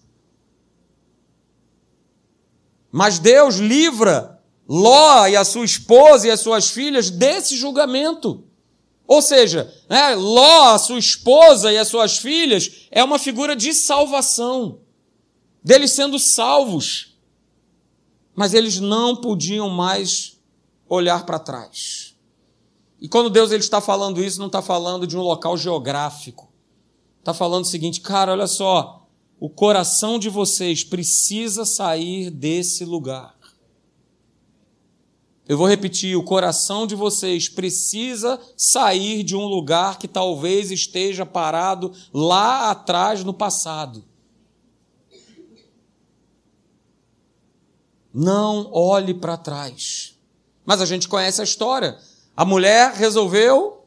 Mas 2.90 3.18
Deus 3.18 3.56
livra 3.56 4.40
Ló 4.68 5.26
e 5.26 5.37
a 5.37 5.44
sua 5.44 5.64
esposa 5.64 6.28
e 6.28 6.30
as 6.30 6.40
suas 6.40 6.70
filhas 6.70 7.11
desse 7.11 7.56
julgamento. 7.56 8.44
Ou 9.06 9.20
seja, 9.20 9.73
né, 9.88 10.14
Ló, 10.14 10.75
a 10.75 10.78
sua 10.78 10.99
esposa 10.99 11.73
e 11.73 11.78
as 11.78 11.88
suas 11.88 12.18
filhas, 12.18 12.87
é 12.90 13.02
uma 13.02 13.18
figura 13.18 13.56
de 13.56 13.75
salvação, 13.75 14.78
deles 15.62 15.90
sendo 15.90 16.18
salvos 16.18 17.11
mas 18.40 18.55
eles 18.55 18.81
não 18.81 19.16
podiam 19.16 19.68
mais 19.68 20.40
olhar 20.88 21.26
para 21.26 21.38
trás. 21.38 22.16
E 22.98 23.07
quando 23.07 23.29
Deus 23.29 23.50
ele 23.50 23.62
está 23.62 23.83
falando 23.83 24.24
isso, 24.24 24.38
não 24.38 24.46
está 24.46 24.62
falando 24.62 25.07
de 25.07 25.14
um 25.14 25.20
local 25.20 25.59
geográfico. 25.59 26.50
Está 27.18 27.35
falando 27.35 27.64
o 27.64 27.68
seguinte, 27.68 28.00
cara, 28.00 28.33
olha 28.33 28.46
só, 28.46 29.00
o 29.40 29.48
coração 29.48 30.18
de 30.18 30.29
vocês 30.29 30.85
precisa 30.85 31.64
sair 31.64 32.31
desse 32.31 32.85
lugar. 32.85 33.35
Eu 35.48 35.57
vou 35.57 35.66
repetir, 35.66 36.14
o 36.14 36.22
coração 36.22 36.87
de 36.87 36.94
vocês 36.94 37.48
precisa 37.48 38.38
sair 38.55 39.24
de 39.24 39.35
um 39.35 39.46
lugar 39.46 39.98
que 39.98 40.07
talvez 40.07 40.70
esteja 40.70 41.24
parado 41.24 41.92
lá 42.12 42.70
atrás 42.70 43.24
no 43.24 43.33
passado. 43.33 44.05
Não 48.12 48.70
olhe 48.72 49.14
para 49.14 49.38
trás. 49.38 50.18
Mas 50.66 50.83
a 50.83 50.87
gente 50.87 51.09
conhece 51.09 51.40
a 51.40 51.44
história. 51.44 51.98
A 52.37 52.44
mulher 52.44 52.92
resolveu 52.92 53.87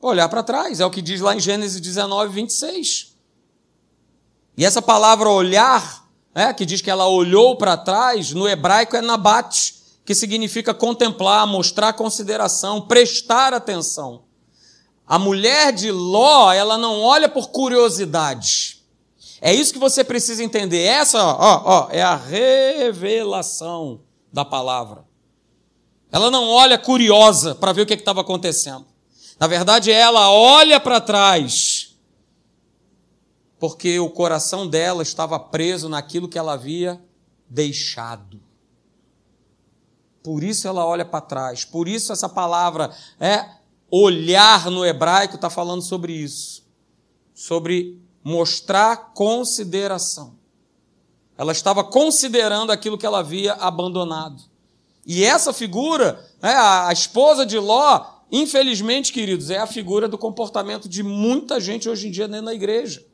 olhar 0.00 0.28
para 0.28 0.42
trás. 0.42 0.80
É 0.80 0.86
o 0.86 0.90
que 0.90 1.02
diz 1.02 1.20
lá 1.20 1.36
em 1.36 1.40
Gênesis 1.40 1.80
19, 1.80 2.32
26. 2.32 3.17
E 4.58 4.64
essa 4.64 4.82
palavra 4.82 5.30
olhar, 5.30 6.04
é, 6.34 6.52
que 6.52 6.66
diz 6.66 6.80
que 6.80 6.90
ela 6.90 7.06
olhou 7.06 7.56
para 7.56 7.76
trás, 7.76 8.32
no 8.32 8.48
hebraico 8.48 8.96
é 8.96 9.00
nabat, 9.00 9.76
que 10.04 10.16
significa 10.16 10.74
contemplar, 10.74 11.46
mostrar 11.46 11.92
consideração, 11.92 12.80
prestar 12.80 13.54
atenção. 13.54 14.24
A 15.06 15.16
mulher 15.16 15.72
de 15.72 15.92
Ló, 15.92 16.52
ela 16.52 16.76
não 16.76 17.00
olha 17.00 17.28
por 17.28 17.50
curiosidade. 17.50 18.82
É 19.40 19.54
isso 19.54 19.72
que 19.72 19.78
você 19.78 20.02
precisa 20.02 20.42
entender. 20.42 20.82
Essa, 20.82 21.24
ó, 21.24 21.62
ó, 21.64 21.88
é 21.92 22.02
a 22.02 22.16
revelação 22.16 24.00
da 24.32 24.44
palavra. 24.44 25.04
Ela 26.10 26.32
não 26.32 26.48
olha 26.48 26.76
curiosa 26.76 27.54
para 27.54 27.72
ver 27.72 27.82
o 27.82 27.86
que 27.86 27.94
estava 27.94 28.22
acontecendo. 28.22 28.86
Na 29.38 29.46
verdade, 29.46 29.92
ela 29.92 30.32
olha 30.32 30.80
para 30.80 31.00
trás, 31.00 31.77
porque 33.58 33.98
o 33.98 34.10
coração 34.10 34.66
dela 34.66 35.02
estava 35.02 35.38
preso 35.38 35.88
naquilo 35.88 36.28
que 36.28 36.38
ela 36.38 36.52
havia 36.52 37.00
deixado. 37.48 38.40
Por 40.22 40.44
isso 40.44 40.68
ela 40.68 40.86
olha 40.86 41.04
para 41.04 41.20
trás. 41.20 41.64
Por 41.64 41.88
isso 41.88 42.12
essa 42.12 42.28
palavra 42.28 42.94
é 43.18 43.48
olhar 43.90 44.70
no 44.70 44.84
hebraico 44.84 45.36
está 45.36 45.48
falando 45.48 45.82
sobre 45.82 46.12
isso, 46.12 46.64
sobre 47.34 47.98
mostrar 48.22 49.12
consideração. 49.14 50.36
Ela 51.36 51.52
estava 51.52 51.82
considerando 51.82 52.70
aquilo 52.70 52.98
que 52.98 53.06
ela 53.06 53.20
havia 53.20 53.54
abandonado. 53.54 54.42
E 55.06 55.24
essa 55.24 55.52
figura, 55.52 56.22
né, 56.42 56.52
a 56.54 56.92
esposa 56.92 57.46
de 57.46 57.58
Ló, 57.58 58.04
infelizmente, 58.30 59.12
queridos, 59.12 59.48
é 59.48 59.58
a 59.58 59.66
figura 59.66 60.06
do 60.06 60.18
comportamento 60.18 60.88
de 60.88 61.02
muita 61.02 61.58
gente 61.58 61.88
hoje 61.88 62.08
em 62.08 62.10
dia 62.10 62.28
dentro 62.28 62.46
da 62.46 62.54
igreja. 62.54 63.07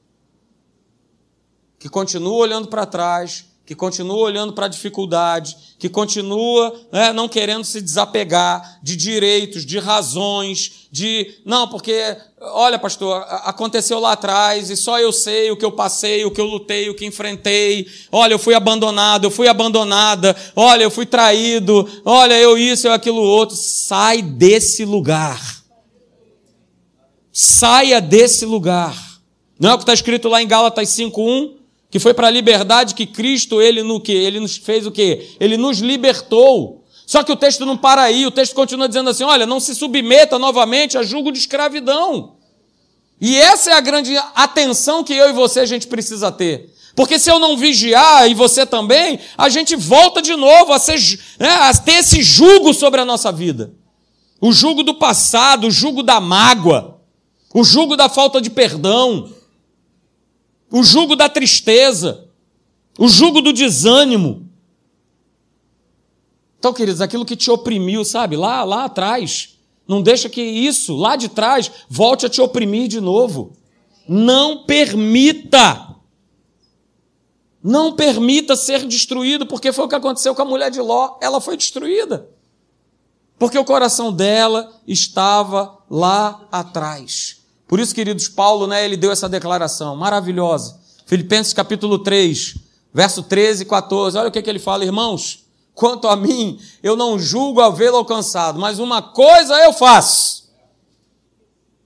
Que 1.85 1.91
continua 1.91 2.33
olhando 2.33 2.69
para 2.69 2.87
trás, 2.87 3.45
que 3.67 3.75
continua 3.75 4.17
olhando 4.17 4.55
para 4.55 4.65
a 4.65 4.71
dificuldade, 4.71 5.55
que 5.79 5.87
continua 5.87 6.75
né, 6.91 7.13
não 7.13 7.29
querendo 7.29 7.63
se 7.63 7.79
desapegar 7.79 8.79
de 8.83 8.97
direitos, 8.97 9.67
de 9.67 9.79
razões, 9.79 10.89
de. 10.91 11.35
Não, 11.45 11.69
porque, 11.69 12.17
olha, 12.41 12.79
pastor, 12.79 13.23
aconteceu 13.29 14.01
lá 14.01 14.13
atrás 14.13 14.71
e 14.71 14.79
só 14.79 14.99
eu 14.99 15.13
sei 15.13 15.51
o 15.51 15.59
que 15.59 15.65
eu 15.67 15.73
passei, 15.73 16.25
o 16.25 16.31
que 16.31 16.41
eu 16.41 16.47
lutei, 16.47 16.89
o 16.89 16.95
que 16.95 17.05
enfrentei. 17.05 17.87
Olha, 18.11 18.33
eu 18.33 18.39
fui 18.39 18.55
abandonado, 18.55 19.25
eu 19.25 19.31
fui 19.31 19.47
abandonada. 19.47 20.35
Olha, 20.57 20.85
eu 20.85 20.91
fui 20.91 21.05
traído. 21.05 21.87
Olha, 22.03 22.41
eu 22.41 22.57
isso, 22.57 22.87
eu 22.87 22.95
aquilo 22.95 23.21
outro. 23.21 23.57
Sai 23.57 24.23
desse 24.23 24.87
lugar. 24.87 25.63
Saia 27.31 28.01
desse 28.01 28.47
lugar. 28.47 28.97
Não 29.61 29.69
é 29.69 29.75
o 29.75 29.77
que 29.77 29.83
está 29.83 29.93
escrito 29.93 30.31
lá 30.31 30.43
em 30.43 30.49
Gálatas 30.49 30.89
5,1? 30.89 31.64
Que 31.95 32.01
foi 32.01 32.13
para 32.13 32.27
a 32.27 32.31
liberdade 32.31 32.93
que 32.93 33.07
Cristo, 33.07 33.63
ele 33.63 33.81
no 33.85 34.01
que? 34.01 34.11
Ele 34.11 34.41
nos 34.41 34.57
fez 34.57 34.85
o 34.85 34.91
quê? 34.91 35.31
Ele 35.39 35.57
nos 35.57 35.79
libertou. 35.79 36.85
Só 37.07 37.23
que 37.23 37.31
o 37.31 37.37
texto 37.37 37.65
não 37.65 37.77
para 37.77 38.03
aí, 38.03 38.27
o 38.27 38.33
texto 38.33 38.53
continua 38.53 38.89
dizendo 38.89 39.11
assim: 39.11 39.23
olha, 39.23 39.47
não 39.47 39.61
se 39.61 39.77
submeta 39.77 40.37
novamente 40.37 40.99
a 40.99 41.05
julgo 41.05 41.31
de 41.31 41.39
escravidão. 41.39 42.33
E 43.21 43.37
essa 43.37 43.71
é 43.71 43.75
a 43.75 43.81
grande 43.81 44.13
atenção 44.35 45.05
que 45.05 45.13
eu 45.13 45.31
e 45.31 45.33
você 45.33 45.61
a 45.61 45.67
gente 45.67 45.87
precisa 45.87 46.33
ter. 46.33 46.75
Porque 46.97 47.17
se 47.17 47.31
eu 47.31 47.39
não 47.39 47.57
vigiar, 47.57 48.29
e 48.29 48.35
você 48.35 48.67
também, 48.67 49.21
a 49.39 49.49
gente 49.49 49.77
volta 49.77 50.21
de 50.21 50.35
novo 50.35 50.73
a, 50.73 50.81
ser, 50.81 50.99
né, 51.39 51.49
a 51.49 51.73
ter 51.75 51.99
esse 51.99 52.25
jugo 52.25 52.75
sobre 52.75 53.03
a 53.03 53.05
nossa 53.05 53.31
vida. 53.31 53.73
O 54.41 54.53
jugo 54.53 54.83
do 54.83 54.95
passado, 54.95 55.69
o 55.69 55.71
jugo 55.71 56.03
da 56.03 56.19
mágoa, 56.19 57.01
o 57.55 57.63
jugo 57.63 57.97
da 57.97 58.09
falta 58.09 58.41
de 58.41 58.51
perdão 58.51 59.33
o 60.75 60.83
jugo 60.83 61.15
da 61.15 61.29
tristeza, 61.29 62.27
o 62.99 63.07
jugo 63.07 63.41
do 63.41 63.53
desânimo. 63.53 64.51
Então, 66.59 66.73
queridos, 66.73 67.01
aquilo 67.01 67.25
que 67.25 67.37
te 67.37 67.49
oprimiu, 67.49 68.05
sabe, 68.05 68.35
lá, 68.37 68.65
lá 68.65 68.87
atrás, 68.87 69.57
não 69.87 70.03
deixa 70.03 70.29
que 70.29 70.43
isso, 70.43 70.97
lá 70.97 71.15
de 71.15 71.29
trás, 71.29 71.71
volte 71.89 72.27
a 72.27 72.29
te 72.29 72.41
oprimir 72.41 72.89
de 72.89 73.01
novo. 73.01 73.53
Não 74.09 74.65
permita. 74.65 75.95
Não 77.63 77.95
permita 77.95 78.57
ser 78.57 78.85
destruído, 78.85 79.47
porque 79.47 79.73
foi 79.73 79.85
o 79.85 79.89
que 79.89 79.95
aconteceu 79.95 80.35
com 80.35 80.43
a 80.43 80.47
mulher 80.47 80.73
de 80.73 80.81
Ló. 80.81 81.19
Ela 81.23 81.41
foi 81.41 81.57
destruída. 81.57 82.29
Porque 83.39 83.57
o 83.57 83.65
coração 83.65 84.13
dela 84.13 84.73
estava 84.89 85.79
lá 85.89 86.49
atrás. 86.51 87.44
Por 87.67 87.81
isso, 87.81 87.95
queridos, 87.95 88.29
Paulo, 88.29 88.67
né, 88.67 88.85
ele 88.85 88.97
deu 88.97 89.11
essa 89.11 89.29
declaração 89.29 89.97
maravilhosa. 89.97 90.79
Filipenses 91.07 91.53
capítulo 91.53 91.99
3, 91.99 92.57
verso 92.93 93.23
13 93.23 93.63
e 93.63 93.67
14. 93.67 94.19
Olha 94.19 94.29
o 94.29 94.33
que, 94.33 94.43
que 94.43 94.51
ele 94.51 94.59
fala, 94.59 94.85
irmãos. 94.85 95.45
Quanto 95.75 96.07
a 96.07 96.15
mim, 96.15 96.61
eu 96.83 96.95
não 96.95 97.19
julgo 97.19 97.61
havê-lo 97.61 97.97
alcançado, 97.97 98.61
mas 98.61 98.79
uma 98.79 99.03
coisa 99.03 99.55
eu 99.59 99.73
faço. 99.73 100.45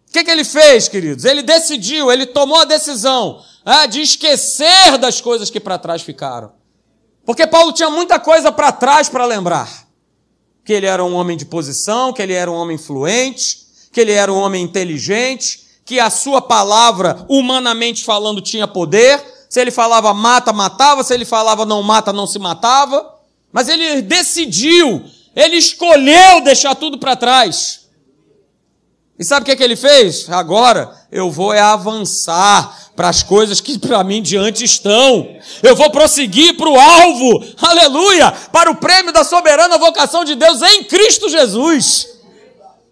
O 0.08 0.12
que, 0.12 0.24
que 0.24 0.30
ele 0.30 0.44
fez, 0.44 0.88
queridos? 0.88 1.24
Ele 1.24 1.42
decidiu, 1.42 2.10
ele 2.10 2.26
tomou 2.26 2.60
a 2.60 2.64
decisão 2.64 3.42
é, 3.64 3.86
de 3.86 4.00
esquecer 4.00 4.98
das 4.98 5.20
coisas 5.20 5.50
que 5.50 5.60
para 5.60 5.78
trás 5.78 6.02
ficaram. 6.02 6.52
Porque 7.24 7.46
Paulo 7.46 7.72
tinha 7.72 7.90
muita 7.90 8.18
coisa 8.18 8.50
para 8.50 8.72
trás 8.72 9.08
para 9.08 9.26
lembrar. 9.26 9.86
Que 10.64 10.72
ele 10.72 10.86
era 10.86 11.04
um 11.04 11.14
homem 11.14 11.36
de 11.36 11.44
posição, 11.44 12.12
que 12.12 12.22
ele 12.22 12.32
era 12.32 12.50
um 12.50 12.54
homem 12.54 12.76
influente, 12.76 13.66
que 13.92 14.00
ele 14.00 14.12
era 14.12 14.32
um 14.32 14.36
homem 14.36 14.62
inteligente, 14.62 15.67
que 15.88 15.98
a 15.98 16.10
sua 16.10 16.42
palavra, 16.42 17.24
humanamente 17.30 18.04
falando, 18.04 18.42
tinha 18.42 18.68
poder. 18.68 19.24
Se 19.48 19.58
ele 19.58 19.70
falava 19.70 20.12
mata, 20.12 20.52
matava. 20.52 21.02
Se 21.02 21.14
ele 21.14 21.24
falava 21.24 21.64
não 21.64 21.82
mata, 21.82 22.12
não 22.12 22.26
se 22.26 22.38
matava. 22.38 23.14
Mas 23.50 23.70
ele 23.70 24.02
decidiu, 24.02 25.02
ele 25.34 25.56
escolheu 25.56 26.42
deixar 26.42 26.74
tudo 26.74 26.98
para 26.98 27.16
trás. 27.16 27.88
E 29.18 29.24
sabe 29.24 29.40
o 29.40 29.44
que, 29.46 29.52
é 29.52 29.56
que 29.56 29.62
ele 29.62 29.76
fez? 29.76 30.28
Agora 30.28 30.94
eu 31.10 31.30
vou 31.30 31.54
é 31.54 31.60
avançar 31.60 32.90
para 32.94 33.08
as 33.08 33.22
coisas 33.22 33.58
que 33.58 33.78
para 33.78 34.04
mim 34.04 34.20
diante 34.20 34.62
estão. 34.62 35.26
Eu 35.62 35.74
vou 35.74 35.88
prosseguir 35.88 36.54
para 36.58 36.68
o 36.68 36.78
alvo, 36.78 37.46
aleluia, 37.62 38.30
para 38.52 38.70
o 38.70 38.76
prêmio 38.76 39.10
da 39.10 39.24
soberana 39.24 39.78
vocação 39.78 40.22
de 40.22 40.34
Deus 40.34 40.60
em 40.60 40.84
Cristo 40.84 41.30
Jesus. 41.30 42.17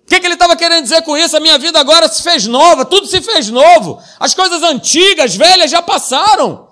O 0.06 0.08
que, 0.08 0.20
que 0.20 0.26
ele 0.26 0.34
estava 0.34 0.54
querendo 0.54 0.84
dizer 0.84 1.02
com 1.02 1.16
isso? 1.16 1.36
A 1.36 1.40
minha 1.40 1.58
vida 1.58 1.80
agora 1.80 2.06
se 2.08 2.22
fez 2.22 2.46
nova, 2.46 2.84
tudo 2.84 3.08
se 3.08 3.20
fez 3.20 3.50
novo. 3.50 4.00
As 4.20 4.34
coisas 4.34 4.62
antigas, 4.62 5.34
velhas 5.34 5.68
já 5.68 5.82
passaram. 5.82 6.68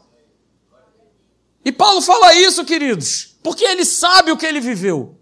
E 1.65 1.73
Paulo 1.73 2.01
fala 2.01 2.33
isso, 2.33 2.65
queridos. 2.65 3.35
Porque 3.43 3.65
ele 3.65 3.85
sabe 3.85 4.31
o 4.31 4.37
que 4.37 4.47
ele 4.47 4.61
viveu. 4.61 5.19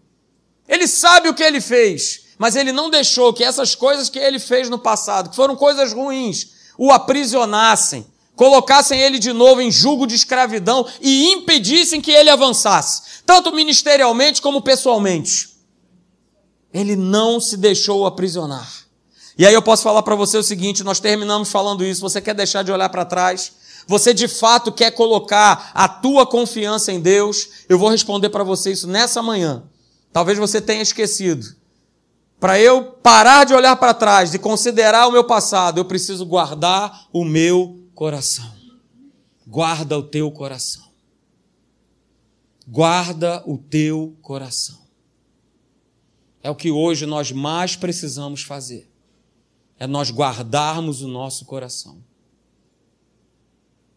Ele 0.68 0.87
sabe 0.87 1.31
o 1.31 1.35
que 1.35 1.42
ele 1.42 1.59
fez. 1.59 2.25
Mas 2.37 2.55
ele 2.55 2.70
não 2.70 2.90
deixou 2.90 3.33
que 3.33 3.42
essas 3.42 3.75
coisas 3.75 4.11
que 4.11 4.18
ele 4.18 4.38
fez 4.38 4.68
no 4.68 4.79
passado, 4.79 5.31
que 5.31 5.37
foram 5.37 5.57
coisas 5.57 5.94
ruins, 5.94 6.48
o 6.77 6.92
aprisionassem, 6.92 8.07
colocassem 8.37 9.01
ele 9.01 9.18
de 9.18 9.33
novo 9.33 9.62
em 9.62 9.70
julgo 9.70 10.07
de 10.07 10.16
escravidão 10.16 10.87
e 11.01 11.33
impedissem 11.33 12.01
que 12.01 12.11
ele 12.11 12.29
avançasse, 12.29 13.22
tanto 13.25 13.55
ministerialmente 13.55 14.42
como 14.42 14.61
pessoalmente. 14.61 15.51
Ele 16.72 16.96
não 16.96 17.40
se 17.40 17.56
deixou 17.56 18.06
aprisionar. 18.06 18.82
E 19.37 19.46
aí 19.46 19.54
eu 19.54 19.62
posso 19.62 19.82
falar 19.82 20.02
para 20.02 20.14
você 20.14 20.37
o 20.37 20.42
seguinte: 20.42 20.85
nós 20.85 21.00
terminamos 21.00 21.50
falando 21.50 21.85
isso. 21.85 22.00
Você 22.00 22.20
quer 22.20 22.35
deixar 22.35 22.62
de 22.62 22.72
olhar 22.72 22.88
para 22.88 23.04
trás? 23.04 23.52
Você 23.87 24.14
de 24.14 24.28
fato 24.28 24.70
quer 24.70 24.92
colocar 24.92 25.70
a 25.74 25.88
tua 25.88 26.26
confiança 26.26 26.92
em 26.92 27.00
Deus? 27.00 27.48
Eu 27.68 27.78
vou 27.78 27.88
responder 27.88 28.30
para 28.30 28.44
você 28.44 28.72
isso 28.72 28.87
nessa 28.87 29.22
manhã. 29.22 29.64
Talvez 30.12 30.38
você 30.38 30.61
tenha 30.61 30.82
esquecido. 30.82 31.56
Para 32.38 32.58
eu 32.58 32.85
parar 32.85 33.44
de 33.44 33.54
olhar 33.54 33.76
para 33.76 33.94
trás, 33.94 34.30
de 34.30 34.38
considerar 34.38 35.06
o 35.06 35.12
meu 35.12 35.24
passado, 35.24 35.78
eu 35.78 35.85
preciso 35.85 36.26
guardar 36.26 37.06
o 37.12 37.24
meu 37.24 37.80
coração. 37.94 38.52
Guarda 39.46 39.98
o 39.98 40.02
teu 40.02 40.30
coração. 40.30 40.82
Guarda 42.66 43.42
o 43.46 43.58
teu 43.58 44.16
coração. 44.22 44.81
É 46.42 46.50
o 46.50 46.57
que 46.57 46.70
hoje 46.70 47.07
nós 47.07 47.31
mais 47.31 47.76
precisamos 47.76 48.42
fazer. 48.42 48.90
É 49.78 49.87
nós 49.87 50.11
guardarmos 50.11 51.02
o 51.02 51.09
nosso 51.09 51.44
coração. 51.44 52.02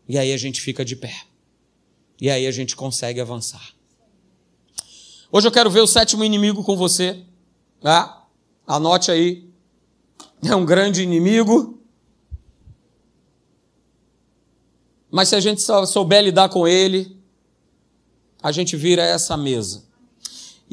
E 0.08 0.18
aí 0.18 0.32
a 0.32 0.38
gente 0.38 0.62
fica 0.62 0.86
de 0.86 0.96
pé. 0.96 1.26
E 2.22 2.30
aí 2.30 2.46
a 2.46 2.52
gente 2.52 2.76
consegue 2.76 3.20
avançar. 3.20 3.74
Hoje 5.32 5.48
eu 5.48 5.52
quero 5.52 5.70
ver 5.70 5.82
o 5.82 5.88
sétimo 5.88 6.24
inimigo 6.24 6.64
com 6.64 6.78
você. 6.78 7.24
Tá? 7.82 8.28
Anote 8.66 9.12
aí. 9.12 9.50
É 10.44 10.56
um 10.56 10.66
grande 10.66 11.02
inimigo. 11.02 11.80
Mas 15.10 15.30
se 15.30 15.36
a 15.36 15.40
gente 15.40 15.62
souber 15.62 16.24
lidar 16.24 16.50
com 16.50 16.68
ele, 16.68 17.18
a 18.42 18.52
gente 18.52 18.76
vira 18.78 19.02
essa 19.02 19.36
mesa. 19.36 19.85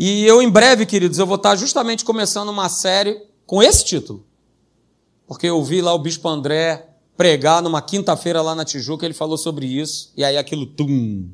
E 0.04 0.24
eu, 0.24 0.42
em 0.42 0.50
breve, 0.50 0.84
queridos, 0.84 1.20
eu 1.20 1.26
vou 1.28 1.36
estar 1.36 1.54
justamente 1.54 2.04
começando 2.04 2.48
uma 2.48 2.68
série 2.68 3.24
com 3.46 3.62
esse 3.62 3.84
título. 3.84 4.26
Porque 5.28 5.46
eu 5.46 5.62
vi 5.62 5.80
lá 5.80 5.94
o 5.94 5.98
Bispo 6.00 6.28
André 6.28 6.88
pregar 7.16 7.62
numa 7.62 7.80
quinta-feira 7.80 8.42
lá 8.42 8.52
na 8.52 8.64
Tijuca, 8.64 9.06
ele 9.06 9.14
falou 9.14 9.38
sobre 9.38 9.64
isso, 9.64 10.12
e 10.16 10.24
aí 10.24 10.36
aquilo, 10.36 10.66
tum, 10.66 11.30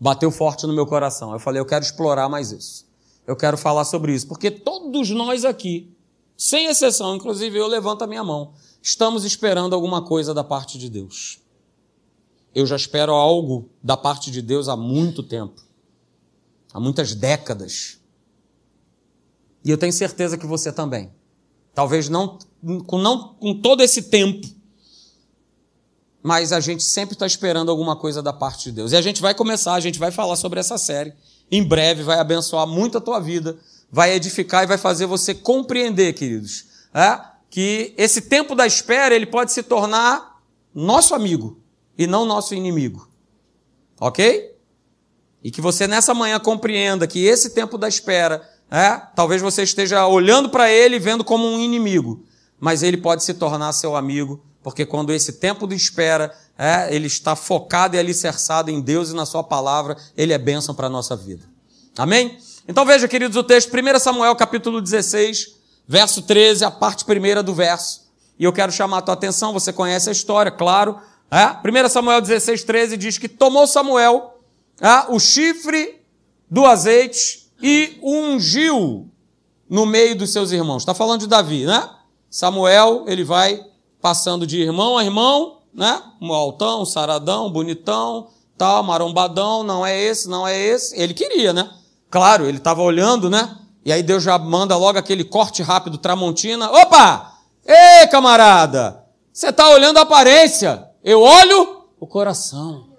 bateu 0.00 0.32
forte 0.32 0.66
no 0.66 0.72
meu 0.72 0.84
coração. 0.84 1.32
Eu 1.32 1.38
falei, 1.38 1.60
eu 1.60 1.64
quero 1.64 1.84
explorar 1.84 2.28
mais 2.28 2.50
isso. 2.50 2.88
Eu 3.24 3.36
quero 3.36 3.56
falar 3.56 3.84
sobre 3.84 4.12
isso, 4.12 4.26
porque 4.26 4.50
todos 4.50 5.08
nós 5.10 5.44
aqui, 5.44 5.88
sem 6.36 6.66
exceção, 6.66 7.14
inclusive 7.14 7.56
eu 7.56 7.68
levanto 7.68 8.02
a 8.02 8.08
minha 8.08 8.24
mão, 8.24 8.52
estamos 8.82 9.24
esperando 9.24 9.76
alguma 9.76 10.02
coisa 10.02 10.34
da 10.34 10.42
parte 10.42 10.76
de 10.76 10.90
Deus. 10.90 11.38
Eu 12.52 12.66
já 12.66 12.74
espero 12.74 13.12
algo 13.12 13.68
da 13.80 13.96
parte 13.96 14.28
de 14.32 14.42
Deus 14.42 14.68
há 14.68 14.76
muito 14.76 15.22
tempo, 15.22 15.62
há 16.72 16.80
muitas 16.80 17.14
décadas. 17.14 17.98
E 19.64 19.70
eu 19.70 19.78
tenho 19.78 19.92
certeza 19.92 20.36
que 20.36 20.46
você 20.46 20.72
também. 20.72 21.12
Talvez 21.74 22.08
não 22.08 22.38
com, 22.86 22.98
não, 22.98 23.34
com 23.34 23.60
todo 23.60 23.82
esse 23.82 24.02
tempo, 24.02 24.46
mas 26.22 26.52
a 26.52 26.60
gente 26.60 26.82
sempre 26.82 27.14
está 27.14 27.26
esperando 27.26 27.70
alguma 27.70 27.96
coisa 27.96 28.22
da 28.22 28.32
parte 28.32 28.64
de 28.64 28.72
Deus. 28.72 28.92
E 28.92 28.96
a 28.96 29.02
gente 29.02 29.20
vai 29.20 29.34
começar, 29.34 29.74
a 29.74 29.80
gente 29.80 29.98
vai 29.98 30.12
falar 30.12 30.36
sobre 30.36 30.60
essa 30.60 30.78
série. 30.78 31.12
Em 31.50 31.62
breve 31.62 32.02
vai 32.02 32.18
abençoar 32.18 32.66
muito 32.66 32.98
a 32.98 33.00
tua 33.00 33.18
vida, 33.18 33.58
vai 33.90 34.14
edificar 34.14 34.62
e 34.62 34.66
vai 34.66 34.78
fazer 34.78 35.06
você 35.06 35.34
compreender, 35.34 36.12
queridos, 36.12 36.66
é, 36.94 37.20
que 37.50 37.92
esse 37.98 38.22
tempo 38.22 38.54
da 38.54 38.66
espera 38.66 39.14
ele 39.14 39.26
pode 39.26 39.52
se 39.52 39.62
tornar 39.62 40.40
nosso 40.74 41.14
amigo 41.14 41.60
e 41.98 42.06
não 42.06 42.24
nosso 42.24 42.54
inimigo. 42.54 43.08
Ok? 44.00 44.54
E 45.42 45.50
que 45.50 45.60
você 45.60 45.86
nessa 45.86 46.14
manhã 46.14 46.38
compreenda 46.38 47.06
que 47.06 47.24
esse 47.24 47.50
tempo 47.50 47.76
da 47.76 47.88
espera, 47.88 48.48
é, 48.70 49.00
talvez 49.14 49.42
você 49.42 49.62
esteja 49.62 50.06
olhando 50.06 50.48
para 50.48 50.70
ele 50.70 50.98
vendo 50.98 51.24
como 51.24 51.46
um 51.46 51.58
inimigo, 51.58 52.24
mas 52.60 52.82
ele 52.82 52.96
pode 52.96 53.24
se 53.24 53.34
tornar 53.34 53.72
seu 53.72 53.96
amigo 53.96 54.42
porque 54.62 54.86
quando 54.86 55.12
esse 55.12 55.34
tempo 55.34 55.66
de 55.66 55.74
espera, 55.74 56.32
é, 56.56 56.94
ele 56.94 57.06
está 57.06 57.34
focado 57.34 57.96
e 57.96 57.98
alicerçado 57.98 58.70
em 58.70 58.80
Deus 58.80 59.10
e 59.10 59.14
na 59.14 59.26
Sua 59.26 59.42
palavra, 59.42 59.96
ele 60.16 60.32
é 60.32 60.38
bênção 60.38 60.74
para 60.74 60.86
a 60.86 60.90
nossa 60.90 61.16
vida. 61.16 61.44
Amém? 61.98 62.38
Então 62.66 62.86
veja, 62.86 63.08
queridos, 63.08 63.36
o 63.36 63.42
texto, 63.42 63.72
1 63.74 63.98
Samuel 63.98 64.34
capítulo 64.36 64.80
16, 64.80 65.56
verso 65.86 66.22
13, 66.22 66.64
a 66.64 66.70
parte 66.70 67.04
primeira 67.04 67.42
do 67.42 67.52
verso. 67.52 68.02
E 68.38 68.44
eu 68.44 68.52
quero 68.52 68.70
chamar 68.70 68.98
a 68.98 69.02
tua 69.02 69.14
atenção, 69.14 69.52
você 69.52 69.72
conhece 69.72 70.08
a 70.08 70.12
história, 70.12 70.50
claro. 70.50 70.98
É? 71.30 71.46
1 71.46 71.88
Samuel 71.88 72.20
16, 72.20 72.62
13 72.62 72.96
diz 72.96 73.18
que 73.18 73.28
tomou 73.28 73.66
Samuel 73.66 74.31
é, 74.82 75.12
o 75.12 75.20
chifre 75.20 76.02
do 76.50 76.66
azeite 76.66 77.48
e 77.62 77.98
ungiu 78.02 79.08
no 79.70 79.86
meio 79.86 80.16
dos 80.16 80.32
seus 80.32 80.50
irmãos. 80.50 80.82
Está 80.82 80.92
falando 80.92 81.20
de 81.20 81.28
Davi, 81.28 81.64
né? 81.64 81.88
Samuel, 82.28 83.04
ele 83.06 83.22
vai 83.22 83.64
passando 84.00 84.46
de 84.46 84.60
irmão 84.60 84.98
a 84.98 85.04
irmão, 85.04 85.60
né? 85.72 86.02
Um 86.20 86.32
altão, 86.32 86.82
um 86.82 86.84
saradão, 86.84 87.50
bonitão, 87.50 88.28
tal, 88.58 88.82
marombadão, 88.82 89.62
não 89.62 89.86
é 89.86 89.98
esse, 89.98 90.28
não 90.28 90.46
é 90.46 90.58
esse. 90.58 91.00
Ele 91.00 91.14
queria, 91.14 91.52
né? 91.52 91.70
Claro, 92.10 92.46
ele 92.46 92.58
estava 92.58 92.82
olhando, 92.82 93.30
né? 93.30 93.56
E 93.84 93.92
aí 93.92 94.02
Deus 94.02 94.22
já 94.22 94.36
manda 94.36 94.76
logo 94.76 94.98
aquele 94.98 95.24
corte 95.24 95.62
rápido, 95.62 95.96
Tramontina. 95.96 96.70
Opa! 96.70 97.32
Ei, 97.64 98.06
camarada! 98.08 99.04
Você 99.32 99.48
está 99.48 99.70
olhando 99.70 99.98
a 99.98 100.02
aparência. 100.02 100.88
Eu 101.02 101.22
olho 101.22 101.84
o 101.98 102.06
coração. 102.06 102.91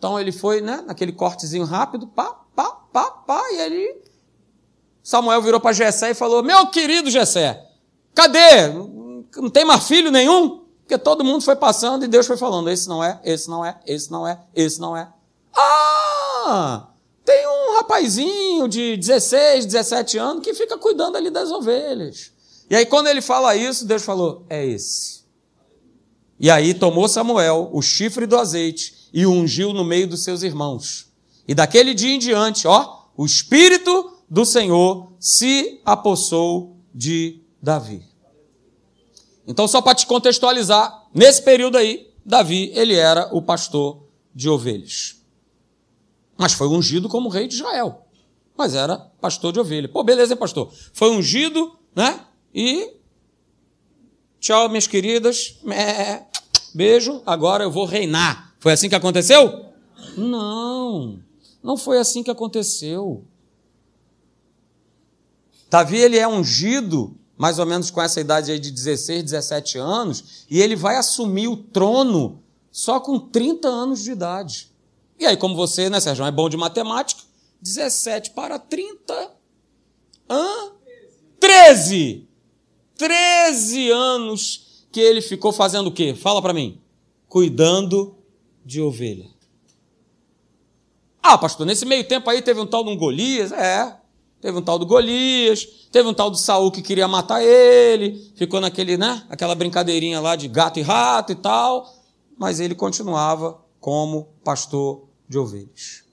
Então 0.00 0.18
ele 0.18 0.32
foi, 0.32 0.62
né? 0.62 0.82
Naquele 0.86 1.12
cortezinho 1.12 1.66
rápido, 1.66 2.06
pá, 2.06 2.34
pá, 2.56 2.70
pá, 2.90 3.10
pá, 3.10 3.42
e 3.52 3.58
ele. 3.60 4.00
Samuel 5.02 5.42
virou 5.42 5.60
para 5.60 5.74
Jessé 5.74 6.12
e 6.12 6.14
falou: 6.14 6.42
Meu 6.42 6.68
querido 6.68 7.10
Jessé, 7.10 7.62
cadê? 8.14 8.68
não 9.36 9.50
tem 9.50 9.62
mais 9.62 9.86
filho 9.86 10.10
nenhum, 10.10 10.64
porque 10.80 10.96
todo 10.96 11.22
mundo 11.22 11.44
foi 11.44 11.54
passando 11.54 12.02
e 12.02 12.08
Deus 12.08 12.26
foi 12.26 12.38
falando: 12.38 12.70
esse 12.70 12.88
não 12.88 13.04
é, 13.04 13.20
esse 13.22 13.50
não 13.50 13.62
é, 13.62 13.78
esse 13.86 14.10
não 14.10 14.26
é, 14.26 14.40
esse 14.56 14.80
não 14.80 14.96
é. 14.96 15.06
Ah! 15.54 16.86
Tem 17.22 17.46
um 17.46 17.76
rapazinho 17.76 18.68
de 18.68 18.96
16, 18.96 19.66
17 19.66 20.16
anos 20.16 20.42
que 20.42 20.54
fica 20.54 20.78
cuidando 20.78 21.16
ali 21.16 21.28
das 21.28 21.50
ovelhas. 21.50 22.32
E 22.70 22.74
aí, 22.74 22.86
quando 22.86 23.08
ele 23.08 23.20
fala 23.20 23.54
isso, 23.54 23.84
Deus 23.84 24.02
falou: 24.02 24.46
é 24.48 24.64
esse. 24.64 25.20
E 26.38 26.50
aí 26.50 26.72
tomou 26.72 27.06
Samuel 27.06 27.68
o 27.70 27.82
chifre 27.82 28.24
do 28.24 28.38
azeite 28.38 28.99
e 29.12 29.26
o 29.26 29.32
ungiu 29.32 29.72
no 29.72 29.84
meio 29.84 30.08
dos 30.08 30.22
seus 30.22 30.42
irmãos. 30.42 31.10
E 31.46 31.54
daquele 31.54 31.94
dia 31.94 32.14
em 32.14 32.18
diante, 32.18 32.66
ó, 32.66 33.00
o 33.16 33.26
Espírito 33.26 34.18
do 34.28 34.44
Senhor 34.44 35.12
se 35.18 35.80
apossou 35.84 36.76
de 36.94 37.40
Davi. 37.62 38.02
Então, 39.46 39.66
só 39.66 39.82
para 39.82 39.94
te 39.94 40.06
contextualizar, 40.06 41.08
nesse 41.12 41.42
período 41.42 41.76
aí, 41.76 42.08
Davi, 42.24 42.70
ele 42.74 42.94
era 42.94 43.28
o 43.34 43.42
pastor 43.42 44.04
de 44.34 44.48
ovelhas. 44.48 45.16
Mas 46.38 46.52
foi 46.52 46.68
ungido 46.68 47.08
como 47.08 47.28
rei 47.28 47.48
de 47.48 47.56
Israel. 47.56 48.06
Mas 48.56 48.74
era 48.74 48.96
pastor 49.20 49.52
de 49.52 49.60
ovelha. 49.60 49.88
Pô, 49.88 50.04
beleza, 50.04 50.34
hein, 50.34 50.38
pastor? 50.38 50.72
Foi 50.92 51.10
ungido, 51.10 51.76
né? 51.94 52.20
E. 52.54 52.94
Tchau, 54.38 54.68
minhas 54.68 54.86
queridas. 54.86 55.56
Beijo, 56.74 57.22
agora 57.26 57.64
eu 57.64 57.70
vou 57.70 57.84
reinar. 57.84 58.49
Foi 58.60 58.72
assim 58.72 58.88
que 58.88 58.94
aconteceu? 58.94 59.66
Não, 60.16 61.18
não 61.62 61.76
foi 61.76 61.98
assim 61.98 62.22
que 62.22 62.30
aconteceu. 62.30 63.24
Davi, 65.68 65.96
ele 65.96 66.18
é 66.18 66.28
ungido 66.28 67.16
mais 67.40 67.58
ou 67.58 67.64
menos 67.64 67.90
com 67.90 68.02
essa 68.02 68.20
idade 68.20 68.52
aí 68.52 68.58
de 68.58 68.70
16, 68.70 69.22
17 69.22 69.78
anos, 69.78 70.44
e 70.50 70.60
ele 70.60 70.76
vai 70.76 70.96
assumir 70.96 71.48
o 71.48 71.56
trono 71.56 72.42
só 72.70 73.00
com 73.00 73.18
30 73.18 73.66
anos 73.66 74.04
de 74.04 74.12
idade. 74.12 74.70
E 75.18 75.24
aí, 75.24 75.38
como 75.38 75.56
você, 75.56 75.88
né, 75.88 75.98
Sérgio, 76.00 76.22
é 76.26 76.30
bom 76.30 76.50
de 76.50 76.58
matemática, 76.58 77.22
17 77.62 78.32
para 78.32 78.58
30. 78.58 79.32
Hã? 80.28 80.72
13! 81.40 82.28
13 82.98 83.90
anos 83.90 84.84
que 84.92 85.00
ele 85.00 85.22
ficou 85.22 85.50
fazendo 85.50 85.86
o 85.86 85.92
quê? 85.92 86.14
Fala 86.14 86.42
para 86.42 86.52
mim. 86.52 86.78
Cuidando 87.26 88.18
de 88.70 88.80
ovelha. 88.80 89.26
Ah, 91.20 91.36
pastor, 91.36 91.66
nesse 91.66 91.84
meio 91.84 92.06
tempo 92.06 92.30
aí 92.30 92.40
teve 92.40 92.60
um 92.60 92.66
tal 92.66 92.84
de 92.84 92.90
um 92.90 92.96
Golias? 92.96 93.50
É. 93.50 93.98
Teve 94.40 94.56
um 94.56 94.62
tal 94.62 94.78
do 94.78 94.86
Golias, 94.86 95.66
teve 95.90 96.08
um 96.08 96.14
tal 96.14 96.30
do 96.30 96.38
Saul 96.38 96.70
que 96.70 96.80
queria 96.80 97.08
matar 97.08 97.42
ele, 97.42 98.32
ficou 98.36 98.58
naquele, 98.58 98.96
né, 98.96 99.22
aquela 99.28 99.54
brincadeirinha 99.54 100.18
lá 100.18 100.34
de 100.34 100.48
gato 100.48 100.78
e 100.78 100.82
rato 100.82 101.32
e 101.32 101.34
tal, 101.34 101.92
mas 102.38 102.58
ele 102.58 102.74
continuava 102.74 103.60
como 103.78 104.28
pastor 104.42 105.08
de 105.28 105.36
ovelhas. 105.36 106.04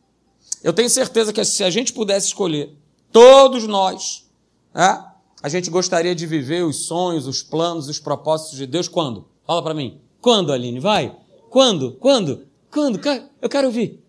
Eu 0.61 0.73
tenho 0.73 0.89
certeza 0.89 1.31
que 1.31 1.45
se 1.45 1.63
a 1.63 1.69
gente 1.69 1.93
pudesse 1.93 2.27
escolher, 2.27 2.75
todos 3.13 3.65
nós, 3.65 4.27
né, 4.73 5.05
a 5.41 5.47
gente 5.47 5.69
gostaria 5.69 6.13
de 6.13 6.25
viver 6.25 6.65
os 6.65 6.87
sonhos, 6.87 7.27
os 7.27 7.41
planos, 7.41 7.87
os 7.87 7.99
propósitos 7.99 8.57
de 8.57 8.65
Deus 8.65 8.89
quando? 8.89 9.25
Fala 9.45 9.63
para 9.63 9.73
mim. 9.73 10.01
Quando, 10.19 10.51
Aline? 10.51 10.81
Vai. 10.81 11.15
Quando? 11.49 11.93
Quando? 11.93 12.46
Quando? 12.77 12.99
Eu 13.41 13.49
quero 13.49 13.65
ouvir. 13.65 14.03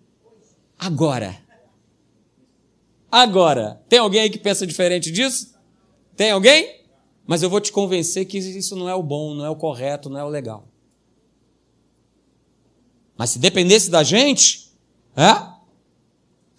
Agora. 0.79 1.35
Agora, 3.11 3.81
tem 3.89 3.99
alguém 3.99 4.21
aí 4.21 4.29
que 4.29 4.39
pensa 4.39 4.67
diferente 4.67 5.11
disso? 5.11 5.55
Tem 6.15 6.33
alguém? 6.33 6.85
Mas 7.27 7.43
eu 7.43 7.49
vou 7.49 7.63
te 7.63 7.73
convencer 7.73 8.27
que 8.27 8.37
isso 8.37 8.77
não 8.77 8.87
é 8.87 8.95
o 8.95 9.03
bom, 9.03 9.35
não 9.35 9.47
é 9.47 9.49
o 9.49 9.57
correto, 9.57 10.11
não 10.11 10.21
é 10.21 10.25
o 10.25 10.29
legal. 10.29 10.69
Mas 13.17 13.31
se 13.31 13.39
dependesse 13.39 13.89
da 13.89 14.03
gente, 14.03 14.71
é? 15.17 15.31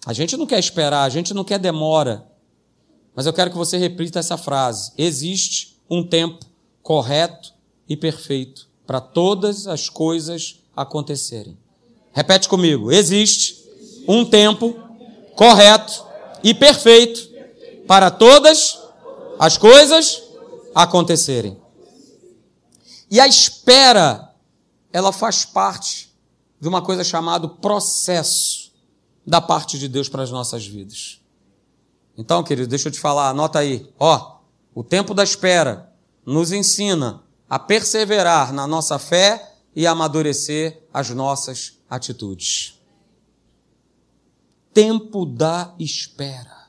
A 0.04 0.12
gente 0.12 0.36
não 0.36 0.48
quer 0.48 0.58
esperar, 0.58 1.04
a 1.04 1.08
gente 1.08 1.32
não 1.32 1.44
quer 1.44 1.60
demora. 1.60 2.28
Mas 3.14 3.24
eu 3.24 3.32
quero 3.32 3.52
que 3.52 3.56
você 3.56 3.78
repita 3.78 4.18
essa 4.18 4.36
frase. 4.36 4.90
Existe 4.98 5.80
um 5.88 6.02
tempo 6.02 6.44
correto 6.82 7.54
e 7.88 7.96
perfeito 7.96 8.68
para 8.84 9.00
todas 9.00 9.68
as 9.68 9.88
coisas 9.88 10.58
acontecerem. 10.74 11.56
Repete 12.12 12.48
comigo. 12.48 12.90
Existe 12.90 13.56
um 14.06 14.24
tempo 14.24 14.78
correto 15.34 16.04
e 16.42 16.54
perfeito 16.54 17.30
para 17.86 18.10
todas 18.10 18.78
as 19.38 19.56
coisas 19.56 20.22
acontecerem. 20.74 21.60
E 23.10 23.18
a 23.20 23.26
espera, 23.26 24.32
ela 24.92 25.12
faz 25.12 25.44
parte 25.44 26.14
de 26.60 26.68
uma 26.68 26.82
coisa 26.82 27.02
chamada 27.02 27.48
processo 27.48 28.70
da 29.26 29.40
parte 29.40 29.78
de 29.78 29.88
Deus 29.88 30.08
para 30.08 30.22
as 30.22 30.30
nossas 30.30 30.66
vidas. 30.66 31.20
Então, 32.16 32.42
querido, 32.42 32.68
deixa 32.68 32.88
eu 32.88 32.92
te 32.92 33.00
falar, 33.00 33.30
anota 33.30 33.58
aí. 33.58 33.90
Ó, 33.98 34.38
o 34.74 34.84
tempo 34.84 35.14
da 35.14 35.24
espera 35.24 35.92
nos 36.24 36.52
ensina 36.52 37.22
a 37.48 37.58
perseverar 37.58 38.52
na 38.52 38.66
nossa 38.66 38.98
fé 38.98 39.54
e 39.74 39.86
amadurecer 39.86 40.82
as 40.92 41.10
nossas 41.10 41.79
atitudes 41.90 42.80
tempo 44.72 45.26
da 45.26 45.74
espera. 45.78 46.60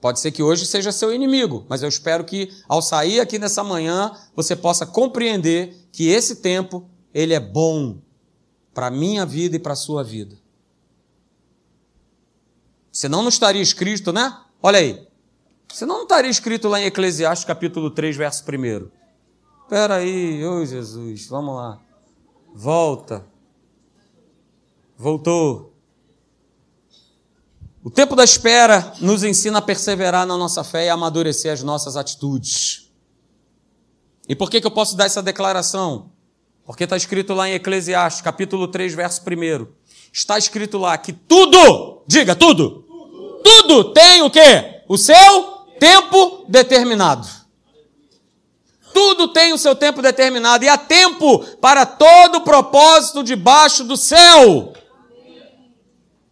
Pode 0.00 0.20
ser 0.20 0.32
que 0.32 0.42
hoje 0.42 0.66
seja 0.66 0.92
seu 0.92 1.14
inimigo, 1.14 1.64
mas 1.68 1.82
eu 1.82 1.88
espero 1.88 2.24
que 2.24 2.50
ao 2.68 2.82
sair 2.82 3.20
aqui 3.20 3.38
nessa 3.38 3.64
manhã 3.64 4.12
você 4.36 4.54
possa 4.54 4.84
compreender 4.84 5.74
que 5.90 6.08
esse 6.08 6.36
tempo 6.36 6.88
ele 7.12 7.32
é 7.32 7.40
bom 7.40 7.98
para 8.74 8.90
minha 8.90 9.24
vida 9.24 9.56
e 9.56 9.58
para 9.58 9.74
sua 9.74 10.04
vida. 10.04 10.36
Senão 12.92 13.22
não 13.22 13.28
estaria 13.28 13.62
escrito, 13.62 14.12
né? 14.12 14.36
Olha 14.62 14.78
aí. 14.78 15.06
Senão 15.72 15.96
não 15.96 16.02
estaria 16.02 16.30
escrito 16.30 16.68
lá 16.68 16.80
em 16.80 16.84
Eclesiastes 16.84 17.46
capítulo 17.46 17.90
3, 17.90 18.16
verso 18.16 18.44
1. 18.44 18.90
Espera 19.62 19.96
aí, 19.96 20.44
ô 20.44 20.64
Jesus, 20.66 21.26
vamos 21.28 21.56
lá. 21.56 21.83
Volta. 22.54 23.26
Voltou. 24.96 25.74
O 27.82 27.90
tempo 27.90 28.14
da 28.14 28.22
espera 28.22 28.94
nos 29.00 29.24
ensina 29.24 29.58
a 29.58 29.62
perseverar 29.62 30.24
na 30.24 30.38
nossa 30.38 30.62
fé 30.62 30.86
e 30.86 30.88
a 30.88 30.94
amadurecer 30.94 31.52
as 31.52 31.64
nossas 31.64 31.96
atitudes. 31.96 32.88
E 34.28 34.36
por 34.36 34.48
que, 34.48 34.60
que 34.60 34.66
eu 34.66 34.70
posso 34.70 34.96
dar 34.96 35.04
essa 35.04 35.20
declaração? 35.20 36.12
Porque 36.64 36.84
está 36.84 36.96
escrito 36.96 37.34
lá 37.34 37.48
em 37.48 37.54
Eclesiastes, 37.54 38.22
capítulo 38.22 38.68
3, 38.68 38.94
verso 38.94 39.20
1. 39.20 39.66
Está 40.12 40.38
escrito 40.38 40.78
lá 40.78 40.96
que 40.96 41.12
tudo, 41.12 42.04
diga 42.06 42.36
tudo, 42.36 42.82
tudo, 42.82 43.42
tudo 43.42 43.92
tem 43.92 44.22
o 44.22 44.30
quê? 44.30 44.82
O 44.88 44.96
seu 44.96 45.42
tempo 45.78 46.46
determinado. 46.48 47.43
Tudo 48.94 49.26
tem 49.28 49.52
o 49.52 49.58
seu 49.58 49.74
tempo 49.74 50.00
determinado 50.00 50.64
e 50.64 50.68
há 50.68 50.78
tempo 50.78 51.40
para 51.56 51.84
todo 51.84 52.42
propósito 52.42 53.24
debaixo 53.24 53.82
do 53.82 53.96
céu. 53.96 54.72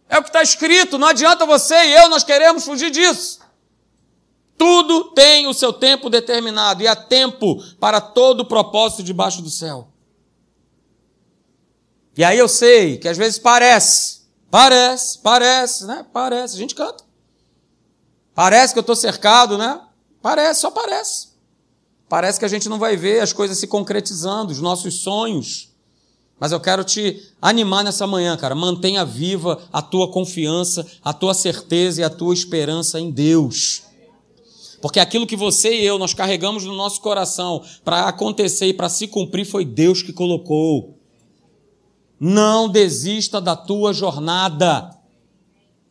É 0.07 0.17
o 0.17 0.23
que 0.23 0.29
está 0.29 0.41
escrito, 0.41 0.97
não 0.97 1.09
adianta 1.09 1.45
você 1.45 1.75
e 1.75 1.93
eu, 1.93 2.09
nós 2.09 2.23
queremos 2.23 2.63
fugir 2.63 2.89
disso. 2.89 3.41
Tudo 4.57 5.11
tem 5.13 5.45
o 5.47 5.53
seu 5.53 5.73
tempo 5.73 6.09
determinado 6.09 6.81
e 6.81 6.87
há 6.87 6.95
tempo 6.95 7.61
para 7.79 7.99
todo 7.99 8.45
propósito 8.45 9.03
debaixo 9.03 9.41
do 9.41 9.49
céu. 9.49 9.89
E 12.15 12.23
aí 12.23 12.37
eu 12.37 12.47
sei 12.47 12.97
que 12.97 13.09
às 13.09 13.17
vezes 13.17 13.39
parece, 13.39 14.21
parece, 14.49 15.17
parece, 15.17 15.85
né? 15.85 16.05
Parece, 16.13 16.55
a 16.55 16.59
gente 16.59 16.75
canta. 16.75 17.03
Parece 18.33 18.71
que 18.73 18.79
eu 18.79 18.81
estou 18.81 18.95
cercado, 18.95 19.57
né? 19.57 19.81
Parece, 20.21 20.61
só 20.61 20.71
parece. 20.71 21.32
Parece 22.07 22.39
que 22.39 22.45
a 22.45 22.49
gente 22.49 22.69
não 22.69 22.77
vai 22.77 22.95
ver 22.95 23.21
as 23.21 23.33
coisas 23.33 23.57
se 23.57 23.67
concretizando, 23.67 24.51
os 24.51 24.59
nossos 24.59 24.95
sonhos. 24.95 25.73
Mas 26.39 26.51
eu 26.51 26.59
quero 26.59 26.83
te 26.83 27.21
animar 27.41 27.83
nessa 27.83 28.05
manhã, 28.05 28.35
cara. 28.35 28.53
Mantenha 28.53 29.05
viva 29.05 29.61
a 29.71 29.81
tua 29.81 30.11
confiança, 30.11 30.85
a 31.03 31.13
tua 31.13 31.33
certeza 31.33 32.01
e 32.01 32.03
a 32.03 32.09
tua 32.09 32.33
esperança 32.33 32.99
em 32.99 33.09
Deus. 33.09 33.83
Porque 34.81 34.99
aquilo 34.99 35.25
que 35.25 35.37
você 35.37 35.73
e 35.73 35.85
eu 35.85 35.97
nós 35.97 36.13
carregamos 36.13 36.65
no 36.65 36.75
nosso 36.75 36.99
coração 36.99 37.63
para 37.85 38.09
acontecer 38.09 38.67
e 38.67 38.73
para 38.73 38.89
se 38.89 39.07
cumprir 39.07 39.45
foi 39.45 39.63
Deus 39.63 40.01
que 40.01 40.11
colocou. 40.11 40.97
Não 42.19 42.67
desista 42.67 43.39
da 43.39 43.55
tua 43.55 43.93
jornada. 43.93 44.89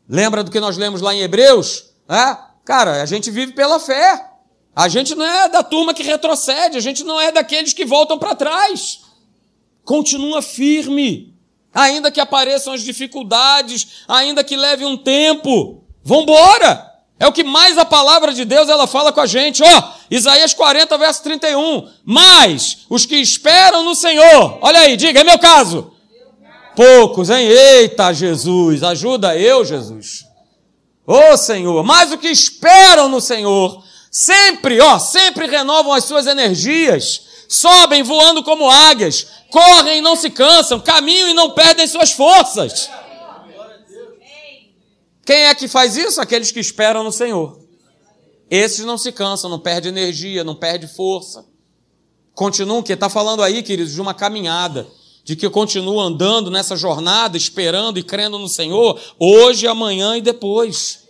Lembra 0.06 0.44
do 0.44 0.50
que 0.50 0.60
nós 0.60 0.76
lemos 0.76 1.00
lá 1.00 1.14
em 1.14 1.20
Hebreus? 1.20 1.86
É? 2.06 2.36
Cara, 2.64 3.02
a 3.02 3.06
gente 3.06 3.30
vive 3.30 3.52
pela 3.52 3.80
fé. 3.80 4.31
A 4.74 4.88
gente 4.88 5.14
não 5.14 5.24
é 5.24 5.48
da 5.48 5.62
turma 5.62 5.92
que 5.92 6.02
retrocede, 6.02 6.78
a 6.78 6.80
gente 6.80 7.04
não 7.04 7.20
é 7.20 7.30
daqueles 7.30 7.72
que 7.72 7.84
voltam 7.84 8.18
para 8.18 8.34
trás. 8.34 9.00
Continua 9.84 10.40
firme. 10.40 11.34
Ainda 11.74 12.10
que 12.10 12.20
apareçam 12.20 12.72
as 12.72 12.82
dificuldades, 12.82 14.04
ainda 14.06 14.44
que 14.44 14.56
leve 14.56 14.84
um 14.84 14.96
tempo. 14.96 15.84
Vambora! 16.02 16.90
É 17.18 17.26
o 17.26 17.32
que 17.32 17.44
mais 17.44 17.78
a 17.78 17.84
palavra 17.84 18.34
de 18.34 18.44
Deus 18.44 18.68
ela 18.68 18.86
fala 18.86 19.12
com 19.12 19.20
a 19.20 19.26
gente. 19.26 19.62
Ó, 19.62 19.66
oh, 19.66 19.92
Isaías 20.10 20.52
40, 20.52 20.98
verso 20.98 21.22
31. 21.22 21.88
Mas 22.04 22.78
os 22.90 23.06
que 23.06 23.14
esperam 23.14 23.84
no 23.84 23.94
Senhor, 23.94 24.58
olha 24.60 24.80
aí, 24.80 24.96
diga, 24.96 25.20
é 25.20 25.24
meu 25.24 25.38
caso. 25.38 25.92
Poucos, 26.74 27.30
hein? 27.30 27.46
Eita, 27.46 28.12
Jesus, 28.12 28.82
ajuda 28.82 29.36
eu, 29.36 29.64
Jesus. 29.64 30.24
Ô 31.06 31.32
oh, 31.32 31.36
Senhor, 31.36 31.84
mas 31.84 32.10
o 32.10 32.18
que 32.18 32.28
esperam 32.28 33.08
no 33.08 33.20
Senhor, 33.20 33.84
sempre, 34.12 34.78
ó, 34.78 34.98
sempre 34.98 35.46
renovam 35.46 35.94
as 35.94 36.04
suas 36.04 36.26
energias, 36.26 37.22
sobem 37.48 38.02
voando 38.02 38.42
como 38.44 38.70
águias, 38.70 39.26
correm 39.50 39.98
e 39.98 40.02
não 40.02 40.14
se 40.14 40.28
cansam, 40.28 40.78
caminham 40.78 41.30
e 41.30 41.34
não 41.34 41.52
perdem 41.52 41.86
suas 41.86 42.12
forças. 42.12 42.90
Quem 45.24 45.46
é 45.46 45.54
que 45.54 45.66
faz 45.66 45.96
isso? 45.96 46.20
Aqueles 46.20 46.50
que 46.50 46.60
esperam 46.60 47.02
no 47.02 47.12
Senhor. 47.12 47.58
Esses 48.50 48.84
não 48.84 48.98
se 48.98 49.10
cansam, 49.12 49.48
não 49.48 49.58
perdem 49.58 49.90
energia, 49.90 50.44
não 50.44 50.54
perdem 50.54 50.88
força. 50.88 51.46
Continuam, 52.34 52.82
que 52.82 52.92
está 52.92 53.08
falando 53.08 53.42
aí, 53.42 53.62
queridos, 53.62 53.94
de 53.94 54.00
uma 54.00 54.12
caminhada, 54.12 54.86
de 55.24 55.36
que 55.36 55.48
continuam 55.48 56.00
andando 56.00 56.50
nessa 56.50 56.76
jornada, 56.76 57.36
esperando 57.36 57.98
e 57.98 58.02
crendo 58.02 58.38
no 58.38 58.48
Senhor, 58.48 59.00
hoje, 59.18 59.66
amanhã 59.66 60.16
e 60.16 60.20
depois. 60.20 61.01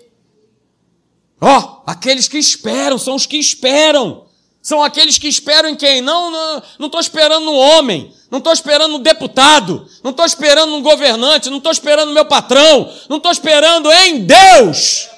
Ó, 1.44 1.58
oh, 1.58 1.90
aqueles 1.90 2.28
que 2.28 2.38
esperam, 2.38 2.96
são 2.96 3.16
os 3.16 3.26
que 3.26 3.36
esperam. 3.36 4.26
São 4.62 4.80
aqueles 4.80 5.18
que 5.18 5.26
esperam 5.26 5.70
em 5.70 5.74
quem? 5.74 6.00
Não, 6.00 6.30
não 6.78 6.86
estou 6.86 7.00
esperando 7.00 7.44
no 7.44 7.52
homem, 7.52 8.14
não 8.30 8.38
estou 8.38 8.52
esperando 8.52 8.92
no 8.92 9.00
deputado, 9.00 9.84
não 10.04 10.12
estou 10.12 10.24
esperando 10.24 10.70
no 10.70 10.82
governante, 10.82 11.50
não 11.50 11.56
estou 11.56 11.72
esperando 11.72 12.12
meu 12.12 12.24
patrão, 12.24 12.88
não 13.08 13.16
estou 13.16 13.32
esperando 13.32 13.90
em 13.90 14.24
Deus. 14.24 15.08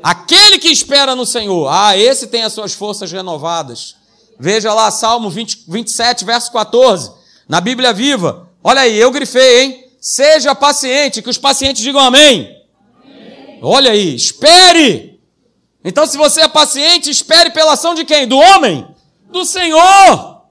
Aquele 0.00 0.60
que 0.60 0.68
espera 0.68 1.16
no 1.16 1.26
Senhor, 1.26 1.66
ah, 1.68 1.98
esse 1.98 2.28
tem 2.28 2.44
as 2.44 2.52
suas 2.52 2.72
forças 2.72 3.10
renovadas. 3.10 3.96
Veja 4.38 4.72
lá, 4.72 4.88
Salmo 4.92 5.30
20, 5.30 5.64
27, 5.66 6.24
verso 6.24 6.52
14. 6.52 7.10
Na 7.48 7.60
Bíblia 7.60 7.92
Viva. 7.92 8.48
Olha 8.62 8.82
aí, 8.82 8.96
eu 8.96 9.10
grifei, 9.10 9.62
hein? 9.62 9.84
Seja 10.00 10.54
paciente, 10.54 11.20
que 11.22 11.30
os 11.30 11.38
pacientes 11.38 11.82
digam 11.82 12.00
amém. 12.00 12.56
amém. 13.04 13.58
Olha 13.62 13.90
aí, 13.90 14.14
espere. 14.14 15.13
Então, 15.84 16.06
se 16.06 16.16
você 16.16 16.40
é 16.40 16.48
paciente, 16.48 17.10
espere 17.10 17.50
pela 17.50 17.74
ação 17.74 17.94
de 17.94 18.04
quem? 18.04 18.26
Do 18.26 18.38
homem? 18.38 18.86
Do 19.30 19.44
Senhor. 19.44 20.42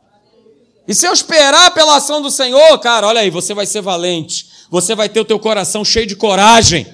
E 0.87 0.93
se 0.93 1.07
eu 1.07 1.13
esperar 1.13 1.73
pela 1.73 1.95
ação 1.95 2.21
do 2.21 2.29
Senhor, 2.29 2.77
cara, 2.79 3.07
olha 3.07 3.21
aí, 3.21 3.29
você 3.29 3.53
vai 3.53 3.65
ser 3.65 3.81
valente. 3.81 4.45
Você 4.69 4.93
vai 4.93 5.09
ter 5.09 5.19
o 5.19 5.25
teu 5.25 5.39
coração 5.39 5.83
cheio 5.83 6.05
de 6.05 6.15
coragem. 6.15 6.85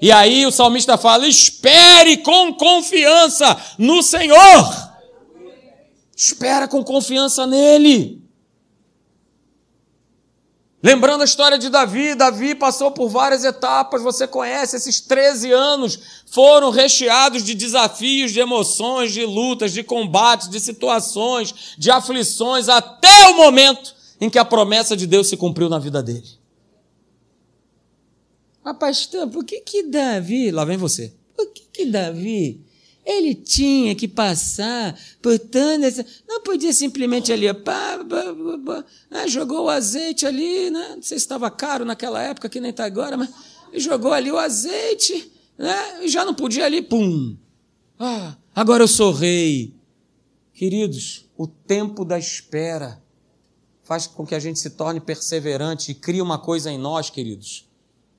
E 0.00 0.12
aí 0.12 0.44
o 0.44 0.50
salmista 0.50 0.98
fala: 0.98 1.26
espere 1.26 2.18
com 2.18 2.52
confiança 2.52 3.56
no 3.78 4.02
Senhor. 4.02 4.90
Espera 6.14 6.68
com 6.68 6.82
confiança 6.82 7.46
nele. 7.46 8.25
Lembrando 10.86 11.22
a 11.22 11.24
história 11.24 11.58
de 11.58 11.68
Davi, 11.68 12.14
Davi 12.14 12.54
passou 12.54 12.92
por 12.92 13.08
várias 13.08 13.42
etapas, 13.42 14.00
você 14.00 14.24
conhece, 14.24 14.76
esses 14.76 15.00
13 15.00 15.50
anos 15.50 15.98
foram 16.26 16.70
recheados 16.70 17.42
de 17.42 17.56
desafios, 17.56 18.30
de 18.30 18.38
emoções, 18.38 19.12
de 19.12 19.26
lutas, 19.26 19.72
de 19.72 19.82
combates, 19.82 20.48
de 20.48 20.60
situações, 20.60 21.74
de 21.76 21.90
aflições, 21.90 22.68
até 22.68 23.26
o 23.30 23.36
momento 23.36 23.96
em 24.20 24.30
que 24.30 24.38
a 24.38 24.44
promessa 24.44 24.96
de 24.96 25.08
Deus 25.08 25.28
se 25.28 25.36
cumpriu 25.36 25.68
na 25.68 25.80
vida 25.80 26.00
dele. 26.00 26.38
Mas, 28.62 28.78
pastor, 28.78 29.26
por 29.26 29.44
que 29.44 29.62
que 29.62 29.82
Davi, 29.82 30.52
lá 30.52 30.64
vem 30.64 30.76
você, 30.76 31.12
por 31.36 31.52
que 31.52 31.64
que 31.72 31.86
Davi 31.86 32.64
ele 33.06 33.36
tinha 33.36 33.94
que 33.94 34.08
passar 34.08 34.98
por 35.22 35.38
tantas. 35.38 36.04
Não 36.26 36.42
podia 36.42 36.72
simplesmente 36.72 37.32
ali, 37.32 37.46
pá, 37.54 38.04
pá, 38.04 38.24
pá, 38.66 38.84
né, 39.08 39.28
jogou 39.28 39.66
o 39.66 39.68
azeite 39.68 40.26
ali, 40.26 40.68
né? 40.70 40.94
não 40.96 41.02
sei 41.02 41.16
se 41.16 41.24
estava 41.24 41.48
caro 41.48 41.84
naquela 41.84 42.20
época, 42.20 42.48
que 42.48 42.60
nem 42.60 42.72
está 42.72 42.84
agora, 42.84 43.16
mas 43.16 43.30
jogou 43.74 44.12
ali 44.12 44.32
o 44.32 44.36
azeite, 44.38 45.30
né? 45.56 46.04
e 46.04 46.08
já 46.08 46.24
não 46.24 46.34
podia 46.34 46.66
ali, 46.66 46.82
pum. 46.82 47.36
Ah, 47.96 48.36
agora 48.52 48.82
eu 48.82 48.88
sou 48.88 49.12
rei. 49.12 49.72
Queridos, 50.52 51.26
o 51.38 51.46
tempo 51.46 52.04
da 52.04 52.18
espera 52.18 53.00
faz 53.84 54.08
com 54.08 54.26
que 54.26 54.34
a 54.34 54.40
gente 54.40 54.58
se 54.58 54.70
torne 54.70 55.00
perseverante 55.00 55.92
e 55.92 55.94
crie 55.94 56.20
uma 56.20 56.38
coisa 56.38 56.72
em 56.72 56.78
nós, 56.78 57.08
queridos. 57.08 57.68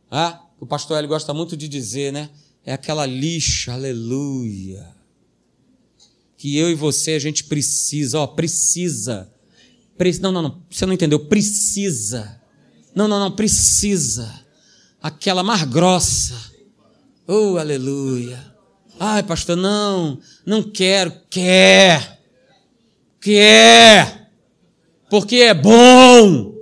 Ah, 0.10 0.42
o 0.60 0.66
pastor 0.66 0.98
Hélio 0.98 1.10
gosta 1.10 1.34
muito 1.34 1.58
de 1.58 1.68
dizer, 1.68 2.14
né? 2.14 2.30
É 2.68 2.74
aquela 2.74 3.06
lixa, 3.06 3.72
aleluia. 3.72 4.86
Que 6.36 6.58
eu 6.58 6.70
e 6.70 6.76
você 6.76 7.12
a 7.14 7.20
gente 7.20 7.46
precisa, 7.46 8.20
ó, 8.20 8.28
precisa. 8.28 9.32
Pre 9.98 10.20
não, 10.20 10.34
não, 10.34 10.42
não, 10.42 10.64
você 10.70 10.86
não 10.86 10.92
entendeu, 10.92 11.18
precisa. 11.18 12.42
Não, 12.94 13.08
não, 13.08 13.22
não, 13.22 13.32
precisa. 13.32 14.44
Aquela 15.02 15.44
mais 15.44 15.64
grossa. 15.64 16.36
Oh, 17.26 17.58
aleluia. 17.58 18.54
Ai, 19.00 19.24
pastor, 19.24 19.56
não, 19.56 20.20
não 20.46 20.62
quero, 20.62 21.14
quer. 21.30 22.22
Quer. 23.22 24.30
Porque 25.10 25.38
é 25.38 25.54
bom 25.54 26.57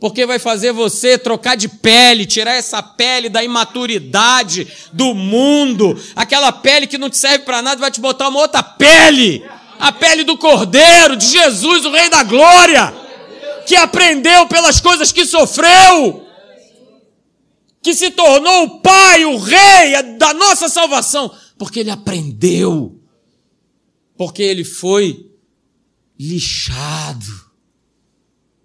porque 0.00 0.24
vai 0.24 0.38
fazer 0.38 0.72
você 0.72 1.18
trocar 1.18 1.56
de 1.56 1.68
pele, 1.68 2.24
tirar 2.24 2.54
essa 2.54 2.82
pele 2.82 3.28
da 3.28 3.42
imaturidade 3.42 4.66
do 4.92 5.12
mundo, 5.14 5.98
aquela 6.14 6.52
pele 6.52 6.86
que 6.86 6.98
não 6.98 7.10
te 7.10 7.16
serve 7.16 7.40
para 7.40 7.60
nada, 7.60 7.80
vai 7.80 7.90
te 7.90 8.00
botar 8.00 8.28
uma 8.28 8.40
outra 8.40 8.62
pele, 8.62 9.44
a 9.78 9.90
pele 9.90 10.22
do 10.22 10.38
Cordeiro, 10.38 11.16
de 11.16 11.26
Jesus, 11.26 11.84
o 11.84 11.90
Rei 11.90 12.08
da 12.08 12.22
Glória, 12.22 12.94
que 13.66 13.74
aprendeu 13.74 14.46
pelas 14.46 14.80
coisas 14.80 15.10
que 15.10 15.26
sofreu, 15.26 16.24
que 17.82 17.92
se 17.92 18.10
tornou 18.10 18.64
o 18.64 18.80
Pai, 18.80 19.24
o 19.24 19.36
Rei 19.36 20.00
da 20.16 20.32
nossa 20.32 20.68
salvação, 20.68 21.34
porque 21.58 21.80
ele 21.80 21.90
aprendeu, 21.90 23.00
porque 24.16 24.42
ele 24.42 24.64
foi 24.64 25.26
lixado 26.18 27.37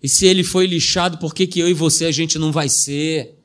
e 0.03 0.09
se 0.09 0.25
ele 0.25 0.43
foi 0.43 0.67
lixado, 0.67 1.17
por 1.17 1.33
que, 1.33 1.47
que 1.47 1.61
eu 1.61 1.69
e 1.69 1.73
você 1.73 2.03
a 2.03 2.11
gente 2.11 2.37
não 2.37 2.51
vai 2.51 2.67
ser? 2.67 3.39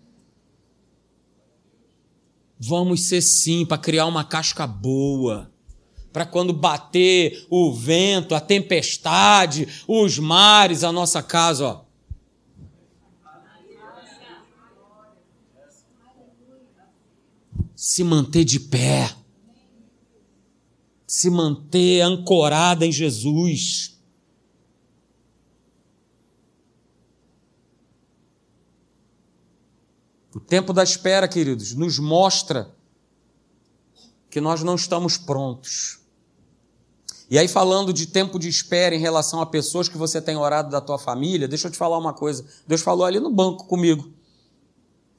Vamos 2.59 3.03
ser 3.03 3.23
sim, 3.23 3.65
para 3.65 3.79
criar 3.79 4.07
uma 4.07 4.25
casca 4.25 4.67
boa. 4.67 5.53
Para 6.13 6.27
quando 6.27 6.53
bater 6.53 7.47
o 7.49 7.73
vento, 7.73 8.35
a 8.35 8.41
tempestade, 8.41 9.69
os 9.87 10.19
mares, 10.19 10.83
a 10.83 10.91
nossa 10.91 11.23
casa, 11.23 11.65
ó. 11.65 11.85
Se 17.77 18.03
manter 18.03 18.45
de 18.45 18.59
pé. 18.59 19.15
Se 21.07 21.31
manter 21.31 22.01
ancorada 22.01 22.85
em 22.85 22.91
Jesus. 22.91 23.98
O 30.35 30.41
tempo 30.41 30.73
da 30.73 30.83
espera, 30.83 31.27
queridos, 31.27 31.75
nos 31.75 31.99
mostra 31.99 32.75
que 34.31 34.41
nós 34.41 34.63
não 34.63 34.75
estamos 34.75 35.17
prontos. 35.17 35.99
E 37.31 37.39
aí, 37.39 37.47
falando 37.47 37.93
de 37.93 38.07
tempo 38.07 38.39
de 38.39 38.49
espera 38.49 38.95
em 38.95 38.99
relação 38.99 39.41
a 39.41 39.47
pessoas 39.47 39.89
que 39.89 39.99
você 39.99 40.21
tem 40.21 40.37
orado 40.37 40.71
da 40.71 40.81
tua 40.81 40.99
família, 40.99 41.49
deixa 41.49 41.69
eu 41.69 41.71
te 41.71 41.77
falar 41.77 41.99
uma 41.99 42.13
coisa. 42.13 42.47
Deus 42.67 42.81
falou 42.81 43.05
ali 43.05 43.21
no 43.21 43.31
banco 43.31 43.67
comigo 43.67 44.11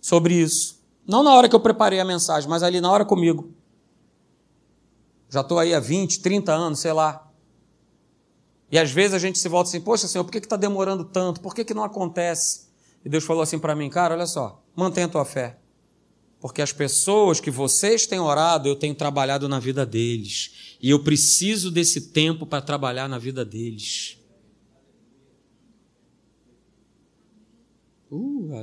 sobre 0.01 0.33
isso. 0.33 0.79
Não 1.07 1.23
na 1.23 1.33
hora 1.33 1.49
que 1.49 1.55
eu 1.55 1.59
preparei 1.59 1.99
a 1.99 2.05
mensagem, 2.05 2.49
mas 2.49 2.63
ali 2.63 2.81
na 2.81 2.91
hora 2.91 3.05
comigo. 3.05 3.51
Já 5.29 5.41
estou 5.41 5.59
aí 5.59 5.73
há 5.73 5.79
20, 5.79 6.21
30 6.21 6.51
anos, 6.51 6.79
sei 6.79 6.93
lá. 6.93 7.27
E 8.71 8.77
às 8.77 8.91
vezes 8.91 9.13
a 9.13 9.19
gente 9.19 9.37
se 9.37 9.47
volta 9.47 9.69
assim, 9.69 9.81
poxa 9.81 10.07
Senhor, 10.07 10.23
por 10.23 10.31
que 10.31 10.37
está 10.39 10.55
demorando 10.55 11.03
tanto? 11.03 11.41
Por 11.41 11.53
que, 11.53 11.65
que 11.65 11.73
não 11.73 11.83
acontece? 11.83 12.68
E 13.03 13.09
Deus 13.09 13.23
falou 13.23 13.41
assim 13.41 13.57
para 13.57 13.75
mim, 13.75 13.89
cara, 13.89 14.13
olha 14.13 14.27
só, 14.27 14.63
mantenha 14.75 15.05
a 15.05 15.09
tua 15.09 15.25
fé. 15.25 15.57
Porque 16.39 16.61
as 16.61 16.71
pessoas 16.71 17.39
que 17.39 17.51
vocês 17.51 18.07
têm 18.07 18.19
orado, 18.19 18.67
eu 18.67 18.75
tenho 18.75 18.95
trabalhado 18.95 19.49
na 19.49 19.59
vida 19.59 19.85
deles. 19.85 20.77
E 20.81 20.89
eu 20.89 21.03
preciso 21.03 21.69
desse 21.69 22.11
tempo 22.11 22.45
para 22.45 22.61
trabalhar 22.61 23.09
na 23.09 23.17
vida 23.17 23.43
deles. 23.43 24.17
Uh, 28.09 28.55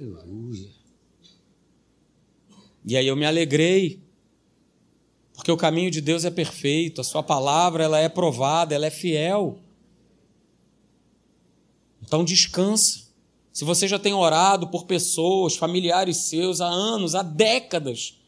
Aleluia. 0.00 0.70
E 2.84 2.96
aí 2.96 3.06
eu 3.06 3.16
me 3.16 3.26
alegrei. 3.26 4.00
Porque 5.34 5.52
o 5.52 5.56
caminho 5.56 5.90
de 5.90 6.00
Deus 6.00 6.24
é 6.24 6.30
perfeito, 6.30 7.00
a 7.00 7.04
sua 7.04 7.22
palavra 7.22 7.84
ela 7.84 7.98
é 7.98 8.08
provada, 8.08 8.74
ela 8.74 8.86
é 8.86 8.90
fiel. 8.90 9.60
Então 12.08 12.24
descansa. 12.24 13.06
Se 13.52 13.64
você 13.64 13.86
já 13.86 13.98
tem 13.98 14.14
orado 14.14 14.68
por 14.68 14.86
pessoas, 14.86 15.56
familiares 15.56 16.16
seus 16.28 16.60
há 16.60 16.66
anos, 16.66 17.14
há 17.14 17.22
décadas, 17.22 18.18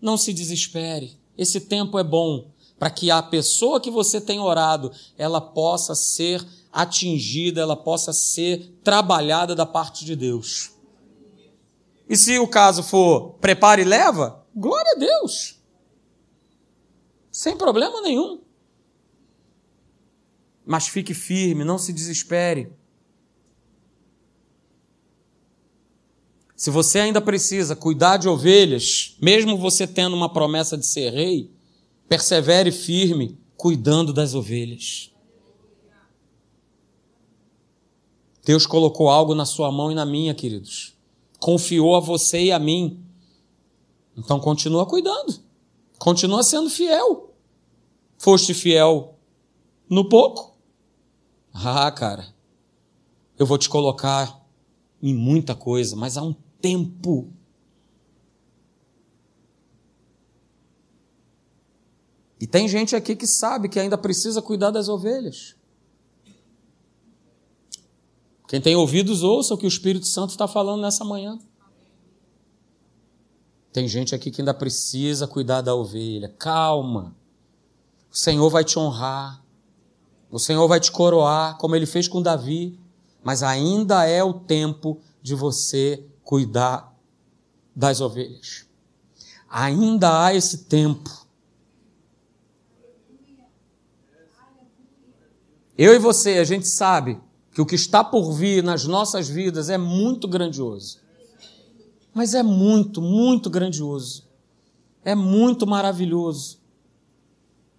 não 0.00 0.16
se 0.16 0.32
desespere. 0.32 1.16
Esse 1.36 1.60
tempo 1.60 1.98
é 1.98 2.04
bom. 2.04 2.50
para 2.78 2.90
que 2.90 3.10
a 3.10 3.20
pessoa 3.20 3.80
que 3.80 3.90
você 3.90 4.20
tem 4.20 4.38
orado, 4.38 4.92
ela 5.16 5.40
possa 5.40 5.96
ser 5.96 6.46
atingida, 6.72 7.60
ela 7.60 7.76
possa 7.76 8.12
ser 8.12 8.72
trabalhada 8.84 9.52
da 9.52 9.66
parte 9.66 10.04
de 10.04 10.14
Deus. 10.14 10.70
E 12.08 12.16
se 12.16 12.38
o 12.38 12.46
caso 12.46 12.84
for 12.84 13.32
prepara 13.40 13.80
e 13.80 13.84
leva, 13.84 14.46
glória 14.54 14.92
a 14.94 14.98
Deus. 14.98 15.58
Sem 17.32 17.56
problema 17.56 18.00
nenhum. 18.00 18.40
Mas 20.64 20.86
fique 20.86 21.14
firme, 21.14 21.64
não 21.64 21.78
se 21.78 21.92
desespere. 21.92 22.72
Se 26.58 26.70
você 26.70 26.98
ainda 26.98 27.20
precisa 27.20 27.76
cuidar 27.76 28.16
de 28.16 28.28
ovelhas, 28.28 29.16
mesmo 29.22 29.56
você 29.56 29.86
tendo 29.86 30.16
uma 30.16 30.28
promessa 30.28 30.76
de 30.76 30.84
ser 30.84 31.12
rei, 31.12 31.52
persevere 32.08 32.72
firme 32.72 33.38
cuidando 33.56 34.12
das 34.12 34.34
ovelhas. 34.34 35.12
Deus 38.44 38.66
colocou 38.66 39.08
algo 39.08 39.36
na 39.36 39.44
sua 39.44 39.70
mão 39.70 39.92
e 39.92 39.94
na 39.94 40.04
minha, 40.04 40.34
queridos. 40.34 40.96
Confiou 41.38 41.94
a 41.94 42.00
você 42.00 42.46
e 42.46 42.50
a 42.50 42.58
mim. 42.58 43.04
Então 44.16 44.40
continua 44.40 44.84
cuidando. 44.84 45.40
Continua 45.96 46.42
sendo 46.42 46.68
fiel. 46.68 47.36
Foste 48.16 48.52
fiel 48.52 49.16
no 49.88 50.08
pouco? 50.08 50.56
Ah, 51.54 51.88
cara, 51.92 52.34
eu 53.38 53.46
vou 53.46 53.58
te 53.58 53.68
colocar 53.68 54.44
em 55.00 55.14
muita 55.14 55.54
coisa, 55.54 55.94
mas 55.94 56.16
há 56.16 56.22
um 56.22 56.34
tempo. 56.60 57.32
E 62.40 62.46
tem 62.46 62.68
gente 62.68 62.94
aqui 62.94 63.16
que 63.16 63.26
sabe 63.26 63.68
que 63.68 63.80
ainda 63.80 63.98
precisa 63.98 64.40
cuidar 64.40 64.70
das 64.70 64.88
ovelhas. 64.88 65.56
Quem 68.46 68.60
tem 68.60 68.74
ouvidos, 68.76 69.22
ouça 69.22 69.54
o 69.54 69.58
que 69.58 69.66
o 69.66 69.68
Espírito 69.68 70.06
Santo 70.06 70.30
está 70.30 70.48
falando 70.48 70.80
nessa 70.80 71.04
manhã. 71.04 71.38
Tem 73.72 73.86
gente 73.86 74.14
aqui 74.14 74.30
que 74.30 74.40
ainda 74.40 74.54
precisa 74.54 75.26
cuidar 75.26 75.60
da 75.60 75.74
ovelha. 75.74 76.34
Calma. 76.38 77.14
O 78.10 78.16
Senhor 78.16 78.48
vai 78.48 78.64
te 78.64 78.78
honrar. 78.78 79.44
O 80.30 80.38
Senhor 80.38 80.66
vai 80.66 80.80
te 80.80 80.90
coroar, 80.90 81.58
como 81.58 81.76
ele 81.76 81.86
fez 81.86 82.08
com 82.08 82.22
Davi. 82.22 82.78
Mas 83.22 83.42
ainda 83.42 84.06
é 84.06 84.24
o 84.24 84.32
tempo 84.32 84.98
de 85.20 85.34
você 85.34 86.06
cuidar 86.28 86.94
das 87.74 88.02
ovelhas. 88.02 88.66
Ainda 89.48 90.26
há 90.26 90.34
esse 90.34 90.64
tempo. 90.64 91.26
Eu 95.78 95.94
e 95.94 95.98
você, 95.98 96.32
a 96.32 96.44
gente 96.44 96.68
sabe 96.68 97.18
que 97.50 97.62
o 97.62 97.64
que 97.64 97.76
está 97.76 98.04
por 98.04 98.30
vir 98.32 98.62
nas 98.62 98.84
nossas 98.84 99.26
vidas 99.26 99.70
é 99.70 99.78
muito 99.78 100.28
grandioso. 100.28 101.00
Mas 102.12 102.34
é 102.34 102.42
muito, 102.42 103.00
muito 103.00 103.48
grandioso. 103.48 104.28
É 105.02 105.14
muito 105.14 105.66
maravilhoso. 105.66 106.60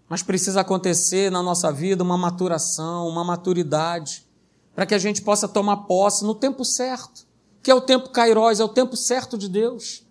Mas 0.10 0.24
precisa 0.24 0.62
acontecer 0.62 1.30
na 1.30 1.44
nossa 1.44 1.72
vida 1.72 2.04
uma 2.04 2.18
maturação, 2.18 3.08
uma 3.08 3.24
maturidade, 3.24 4.26
para 4.74 4.88
que 4.88 4.96
a 4.96 5.00
gente 5.00 5.22
possa 5.22 5.48
tomar 5.48 5.78
posse 5.86 6.26
no 6.26 6.34
tempo 6.34 6.66
certo 6.66 7.29
que 7.62 7.70
é 7.70 7.76
o 7.76 7.82
tempo 7.82 8.10
kairós, 8.10 8.60
é 8.60 8.64
o 8.64 8.70
tempo 8.70 8.96
certo 8.96 9.38
de 9.38 9.50
Deus. 9.50 10.04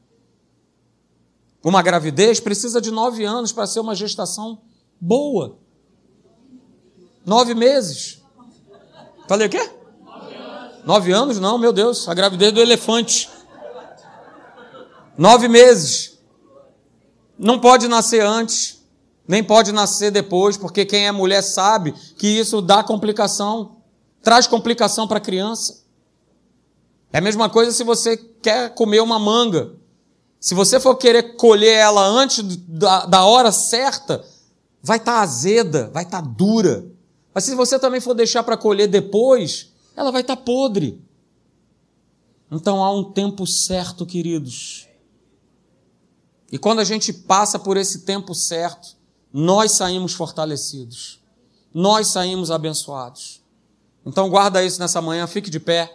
Uma 1.63 1.83
gravidez 1.83 2.41
precisa 2.41 2.81
de 2.81 2.91
nove 2.91 3.25
anos 3.25 3.53
para 3.53 3.67
ser 3.67 3.81
uma 3.81 3.95
gestação 3.95 4.61
boa. 5.01 5.59
Nove 7.25 7.55
meses. 7.55 8.23
Falei 9.29 9.47
o 9.47 9.51
quê? 9.51 9.71
Nove 10.05 10.35
anos. 10.35 10.85
Nove 10.85 11.13
anos? 11.13 11.39
Não, 11.39 11.59
meu 11.59 11.73
Deus, 11.73 12.09
a 12.09 12.15
gravidez 12.15 12.53
do 12.53 12.61
elefante. 12.61 13.29
Nove 15.17 15.49
meses. 15.49 16.19
Não 17.39 17.59
pode 17.59 17.87
nascer 17.87 18.25
antes, 18.25 18.83
nem 19.27 19.45
pode 19.45 19.73
nascer 19.73 20.11
depois, 20.11 20.57
porque 20.57 20.87
quem 20.87 21.07
é 21.07 21.13
mulher 21.13 21.43
sabe 21.43 21.93
que 22.17 22.27
isso 22.27 22.63
dá 22.63 22.83
complicação, 22.83 23.77
traz 24.23 24.47
complicação 24.47 25.07
para 25.07 25.19
a 25.19 25.21
criança. 25.21 25.85
É 27.13 27.19
a 27.19 27.23
mesma 27.23 27.49
coisa 27.49 27.73
se 27.73 27.85
você 27.85 28.17
quer 28.17 28.75
comer 28.75 29.01
uma 29.01 29.19
manga. 29.19 29.75
Se 30.41 30.55
você 30.55 30.79
for 30.79 30.97
querer 30.97 31.35
colher 31.37 31.77
ela 31.77 32.07
antes 32.07 32.45
da, 32.45 33.07
da 33.07 33.25
hora 33.25 33.51
certa, 33.51 34.25
vai 34.83 34.99
estar 34.99 35.15
tá 35.15 35.21
azeda, 35.21 35.91
vai 35.93 36.05
estar 36.05 36.23
tá 36.23 36.29
dura. 36.29 36.87
Mas 37.35 37.45
se 37.45 37.55
você 37.55 37.79
também 37.79 38.01
for 38.01 38.15
deixar 38.15 38.43
para 38.43 38.57
colher 38.57 38.89
depois, 38.89 39.73
ela 39.97 40.13
vai 40.13 40.21
estar 40.21 40.37
tá 40.37 40.43
podre. 40.43 41.03
Então 42.51 42.83
há 42.83 42.93
um 42.93 43.05
tempo 43.05 43.47
certo, 43.47 44.07
queridos. 44.07 44.89
E 46.51 46.59
quando 46.59 46.79
a 46.79 46.85
gente 46.85 47.13
passa 47.13 47.59
por 47.59 47.77
esse 47.77 48.01
tempo 48.01 48.35
certo, 48.35 48.97
nós 49.33 49.73
saímos 49.73 50.15
fortalecidos. 50.15 51.21
Nós 51.75 52.09
saímos 52.09 52.51
abençoados. 52.51 53.43
Então 54.05 54.31
guarda 54.31 54.65
isso 54.65 54.81
nessa 54.81 55.03
manhã, 55.03 55.27
fique 55.27 55.51
de 55.51 55.61
pé. 55.61 55.95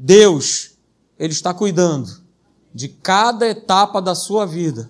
Deus, 0.00 0.76
Ele 1.18 1.32
está 1.32 1.52
cuidando 1.52 2.08
de 2.72 2.88
cada 2.88 3.48
etapa 3.48 4.00
da 4.00 4.14
sua 4.14 4.46
vida 4.46 4.88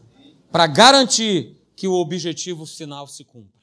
para 0.52 0.66
garantir 0.66 1.56
que 1.74 1.88
o 1.88 1.94
objetivo 1.94 2.66
final 2.66 3.06
se 3.06 3.24
cumpra. 3.24 3.57